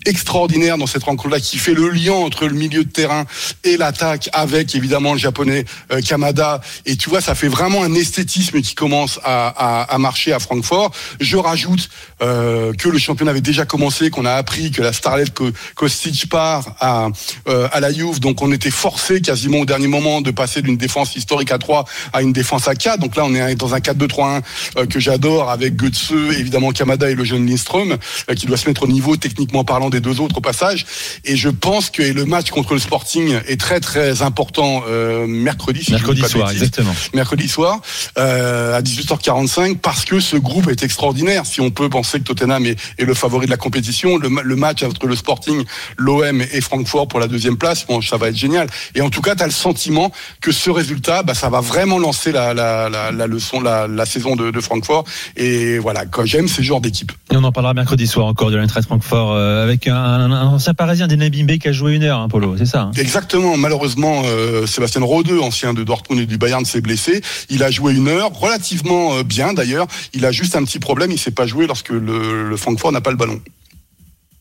extraordinaire 0.08 0.78
dans 0.78 0.88
cette 0.88 1.04
rencontre-là 1.04 1.40
qui 1.40 1.58
fait 1.58 1.74
le 1.74 1.90
lien 1.90 2.14
entre 2.14 2.48
le 2.48 2.54
milieu 2.54 2.84
de 2.84 2.90
terrain 2.90 3.26
et 3.64 3.78
l'attaque 3.78 4.30
avec 4.34 4.74
évidemment 4.74 5.14
le 5.14 5.20
japonais 5.20 5.66
euh, 5.92 6.02
Kamada. 6.02 6.62
Et 6.86 6.96
tu 6.96 7.10
vois 7.10 7.22
ça 7.22 7.36
fait 7.36 7.48
vraiment 7.50 7.84
un 7.84 7.94
esthétisme 7.94 8.62
qui 8.62 8.74
commence 8.74 9.20
à, 9.24 9.48
à, 9.48 9.84
à 9.84 9.98
marcher 9.98 10.34
à 10.34 10.40
Francfort. 10.40 10.92
Je 11.20 11.38
rajoute 11.38 11.90
euh, 12.22 12.74
que 12.74 12.90
le 12.90 12.98
championnat 12.98 13.32
avait 13.32 13.42
déjà 13.42 13.66
commencé 13.66 14.10
qu'on 14.10 14.26
a 14.26 14.34
appris 14.34 14.72
que 14.72 14.82
la 14.82 14.94
starlet 14.94 15.26
Ko- 15.34 15.52
Kostic 15.76 16.30
part 16.30 16.76
à, 16.80 17.10
euh, 17.48 17.68
à 17.72 17.80
la 17.80 17.92
Juve 17.94 18.20
donc 18.20 18.42
on 18.42 18.52
était 18.52 18.72
forcé 18.72 19.22
quasiment 19.22 19.60
au 19.60 19.66
dernier 19.66 19.88
moment 19.88 20.22
de 20.22 20.32
passer 20.32 20.62
d'une 20.62 20.78
défense 20.78 21.16
historique 21.16 21.52
à 21.52 21.58
3 21.58 21.86
à 22.14 22.22
une 22.22 22.34
défense 22.34 22.68
à 22.68 22.76
4 22.76 23.00
donc 23.00 23.16
là 23.16 23.24
on 23.26 23.34
est 23.36 23.56
dans 23.56 23.74
un 23.76 23.80
4-2-3-1 23.80 24.42
euh, 24.78 24.86
que 24.88 25.00
j'adore 25.00 25.52
avec 25.52 25.76
Götze 25.76 26.12
évidemment 26.38 26.72
Kamada 26.72 27.10
et 27.10 27.16
le 27.16 27.24
jeune 27.24 27.46
Lindström 27.48 27.98
euh, 28.30 28.34
qui 28.36 28.46
doit 28.48 28.58
se 28.58 28.68
mettre 28.68 28.84
au 28.84 28.88
niveau 28.88 29.16
techniquement 29.18 29.64
parlant 29.64 29.90
des 29.90 30.00
deux 30.00 30.20
autres 30.20 30.38
au 30.38 30.42
passage 30.42 30.86
et 31.24 31.36
je 31.36 31.50
pense 31.50 31.90
que 31.90 32.02
le 32.02 32.26
match 32.26 32.50
contre 32.50 32.74
le 32.74 32.80
Sporting 32.80 33.36
est 33.48 33.60
très 33.60 33.80
très 33.80 34.22
important 34.22 34.84
euh, 34.88 35.28
mercredi 35.28 35.84
si 35.84 35.92
Mercredi 35.92 36.22
soir, 36.22 36.52
exactement. 36.52 36.94
mercredi 37.14 37.48
soir 37.48 37.80
euh, 38.18 38.76
à 38.78 38.82
18h45 38.82 39.78
parce 39.78 40.06
que 40.06 40.20
ce 40.20 40.36
groupe 40.38 40.70
est 40.70 40.84
extraordinaire. 40.84 41.46
Si 41.46 41.62
on 41.62 41.70
peut 41.70 41.90
penser 41.90 42.07
que 42.14 42.24
Tottenham 42.24 42.66
est, 42.66 42.78
est 42.98 43.06
le 43.06 43.14
favori 43.14 43.46
de 43.46 43.52
la 43.52 43.58
compétition, 43.58 44.18
le, 44.18 44.30
ma- 44.30 44.42
le 44.44 44.56
match 44.56 44.84
entre 44.84 45.08
le 45.08 45.16
Sporting, 45.16 45.64
l'OM 45.98 46.42
et 46.42 46.62
Francfort 46.62 47.08
pour 47.08 47.20
la 47.20 47.28
deuxième 47.28 47.58
place, 47.58 47.86
bon, 47.86 48.02
ça 48.02 48.18
va 48.18 48.30
être 48.30 48.36
génial. 48.36 48.68
Et 48.96 49.02
en 49.02 49.10
tout 49.10 49.22
cas, 49.22 49.36
tu 49.36 49.44
as 49.44 49.46
le 49.46 49.52
sentiment 49.52 50.12
que 50.42 50.52
ce 50.52 50.70
résultat, 50.70 51.24
bah, 51.24 51.34
ça 51.34 51.50
va 51.50 51.62
vraiment 51.62 52.00
lancer 52.00 52.32
la, 52.32 52.54
la, 52.54 52.90
la, 52.90 53.12
la 53.12 53.28
leçon, 53.28 53.60
la, 53.62 53.88
la 53.88 54.06
saison 54.06 54.36
de, 54.36 54.52
de 54.52 54.62
Francfort. 54.62 55.04
Et 55.36 55.78
voilà, 55.80 56.06
quand 56.06 56.26
j'aime 56.26 56.48
ces 56.48 56.64
genres 56.64 56.82
d'équipe. 56.82 57.12
Et 57.32 57.36
on 57.38 57.44
en 57.44 57.52
parlera 57.52 57.74
mercredi 57.74 58.08
soir 58.08 58.26
encore 58.28 58.52
de 58.52 58.58
l'Eintracht 58.58 58.88
Francfort 58.88 59.34
euh, 59.34 59.64
avec 59.64 59.88
un, 59.88 59.96
un- 59.96 60.32
un 60.32 60.48
ancien 60.48 60.74
parisien, 60.74 61.08
Dena 61.08 61.30
Bimbe, 61.30 61.58
qui 61.58 61.68
a 61.68 61.72
joué 61.72 61.96
une 61.96 62.04
heure, 62.04 62.20
hein, 62.20 62.30
Polo, 62.30 62.56
c'est 62.58 62.66
ça 62.66 62.82
hein? 62.84 62.92
Exactement. 62.98 63.58
Malheureusement, 63.58 64.24
euh, 64.26 64.66
Sébastien 64.68 65.02
Rodeux, 65.02 65.42
ancien 65.42 65.74
de 65.74 65.84
Dortmund 65.84 66.22
et 66.22 66.26
du 66.26 66.38
Bayern, 66.38 66.64
s'est 66.66 66.82
blessé. 66.82 67.22
Il 67.50 67.64
a 67.64 67.72
joué 67.72 67.94
une 67.94 68.08
heure, 68.08 68.32
relativement 68.34 69.16
euh, 69.18 69.24
bien 69.24 69.54
d'ailleurs. 69.54 69.88
Il 70.14 70.26
a 70.26 70.32
juste 70.32 70.56
un 70.56 70.64
petit 70.64 70.80
problème. 70.80 71.12
Il 71.12 71.20
s'est 71.20 71.32
pas 71.32 71.46
joué 71.48 71.68
lorsque 71.68 71.92
le, 72.00 72.50
le 72.50 72.58
Francfort 72.58 72.92
n'a 72.92 73.02
pas 73.02 73.12
le 73.12 73.18
ballon. 73.18 73.40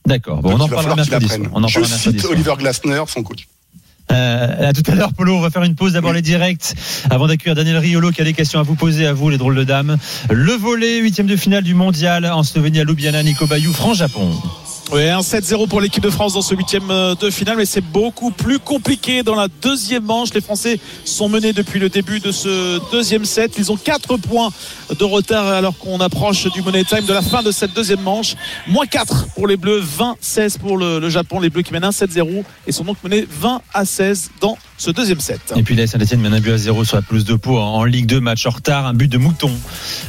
D'accord, 0.06 0.40
bon, 0.40 0.54
on 0.56 0.60
en 0.60 0.68
parlera 0.68 0.94
mercredi. 0.94 1.28
On 1.52 1.64
en 1.64 1.68
Je 1.68 1.82
cite. 1.82 2.24
Oliver 2.26 2.54
Glasner, 2.58 3.02
son 3.08 3.22
coach. 3.22 3.48
Euh, 4.12 4.68
à 4.68 4.72
tout 4.72 4.88
à 4.88 4.94
l'heure, 4.94 5.12
Polo. 5.12 5.34
On 5.34 5.40
va 5.40 5.50
faire 5.50 5.64
une 5.64 5.74
pause. 5.74 5.94
D'abord 5.94 6.12
les 6.12 6.22
directs 6.22 6.74
avant 7.10 7.26
d'accueillir 7.26 7.56
Daniel 7.56 7.78
Riolo 7.78 8.12
qui 8.12 8.20
a 8.20 8.24
des 8.24 8.34
questions 8.34 8.60
à 8.60 8.62
vous 8.62 8.76
poser 8.76 9.04
à 9.06 9.12
vous, 9.12 9.30
les 9.30 9.38
drôles 9.38 9.56
de 9.56 9.64
dames. 9.64 9.96
Le 10.30 10.52
volet, 10.52 11.00
huitième 11.00 11.26
de 11.26 11.34
finale 11.34 11.64
du 11.64 11.74
mondial 11.74 12.24
en 12.24 12.44
Slovénie 12.44 12.78
à 12.78 12.84
Ljubljana, 12.84 13.24
Nico 13.24 13.46
Bayou, 13.46 13.72
France-Japon. 13.72 14.30
Oui, 14.92 15.08
un 15.08 15.18
7-0 15.18 15.66
pour 15.66 15.80
l'équipe 15.80 16.02
de 16.02 16.10
France 16.10 16.34
dans 16.34 16.42
ce 16.42 16.54
huitième 16.54 16.92
euh, 16.92 17.16
de 17.16 17.28
finale, 17.28 17.56
mais 17.56 17.64
c'est 17.64 17.80
beaucoup 17.80 18.30
plus 18.30 18.60
compliqué 18.60 19.24
dans 19.24 19.34
la 19.34 19.48
deuxième 19.48 20.04
manche. 20.04 20.32
Les 20.32 20.40
Français 20.40 20.78
sont 21.04 21.28
menés 21.28 21.52
depuis 21.52 21.80
le 21.80 21.88
début 21.88 22.20
de 22.20 22.30
ce 22.30 22.78
deuxième 22.92 23.24
set. 23.24 23.54
Ils 23.58 23.72
ont 23.72 23.76
4 23.76 24.16
points 24.16 24.50
de 24.96 25.02
retard 25.02 25.48
alors 25.48 25.76
qu'on 25.76 25.98
approche 25.98 26.46
du 26.52 26.62
money 26.62 26.84
time 26.84 27.04
de 27.04 27.12
la 27.12 27.22
fin 27.22 27.42
de 27.42 27.50
cette 27.50 27.74
deuxième 27.74 28.00
manche. 28.00 28.36
Moins 28.68 28.86
4 28.86 29.26
pour 29.34 29.48
les 29.48 29.56
Bleus, 29.56 29.82
20-16 29.82 30.58
pour 30.58 30.78
le, 30.78 31.10
Japon. 31.10 31.40
Les 31.40 31.50
Bleus 31.50 31.62
qui 31.62 31.72
mènent 31.72 31.82
un 31.82 31.90
7-0 31.90 32.44
et 32.68 32.70
sont 32.70 32.84
donc 32.84 33.02
menés 33.02 33.26
20 33.28 33.62
à 33.74 33.84
16 33.84 34.30
dans 34.40 34.56
ce 34.78 34.90
deuxième 34.90 35.20
set. 35.20 35.40
Et 35.56 35.62
puis 35.62 35.74
là, 35.74 35.86
Saint-Etienne 35.86 36.20
mène 36.20 36.34
un 36.34 36.40
but 36.40 36.52
à 36.52 36.58
zéro 36.58 36.84
sur 36.84 36.96
la 36.96 37.02
pelouse 37.02 37.24
de 37.24 37.34
Pau 37.34 37.58
en, 37.58 37.76
en 37.76 37.84
Ligue 37.84 38.06
2, 38.06 38.20
match 38.20 38.46
en 38.46 38.50
retard, 38.50 38.86
un 38.86 38.94
but 38.94 39.08
de 39.10 39.18
Mouton 39.18 39.50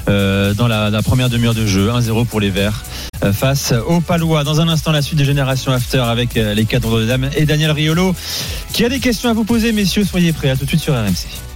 euh, 0.09 0.53
dans 0.53 0.67
la, 0.67 0.89
la 0.89 1.01
première 1.01 1.29
demi-heure 1.29 1.53
de 1.53 1.65
jeu, 1.65 1.89
1-0 1.89 2.25
pour 2.25 2.39
les 2.39 2.49
Verts 2.49 2.83
euh, 3.23 3.33
face 3.33 3.73
aux 3.87 4.01
Palois. 4.01 4.43
Dans 4.43 4.61
un 4.61 4.67
instant, 4.67 4.91
la 4.91 5.01
suite 5.01 5.19
de 5.19 5.25
Génération 5.25 5.71
After 5.71 5.99
avec 5.99 6.37
euh, 6.37 6.53
les 6.53 6.65
cadres 6.65 6.99
de 6.99 7.05
dames 7.05 7.29
et 7.35 7.45
Daniel 7.45 7.71
Riolo 7.71 8.13
qui 8.73 8.85
a 8.85 8.89
des 8.89 8.99
questions 8.99 9.29
à 9.29 9.33
vous 9.33 9.45
poser, 9.45 9.71
messieurs, 9.71 10.03
soyez 10.03 10.33
prêts. 10.33 10.49
À 10.49 10.55
tout 10.55 10.65
de 10.65 10.69
suite 10.69 10.81
sur 10.81 10.93
RMC. 10.93 11.46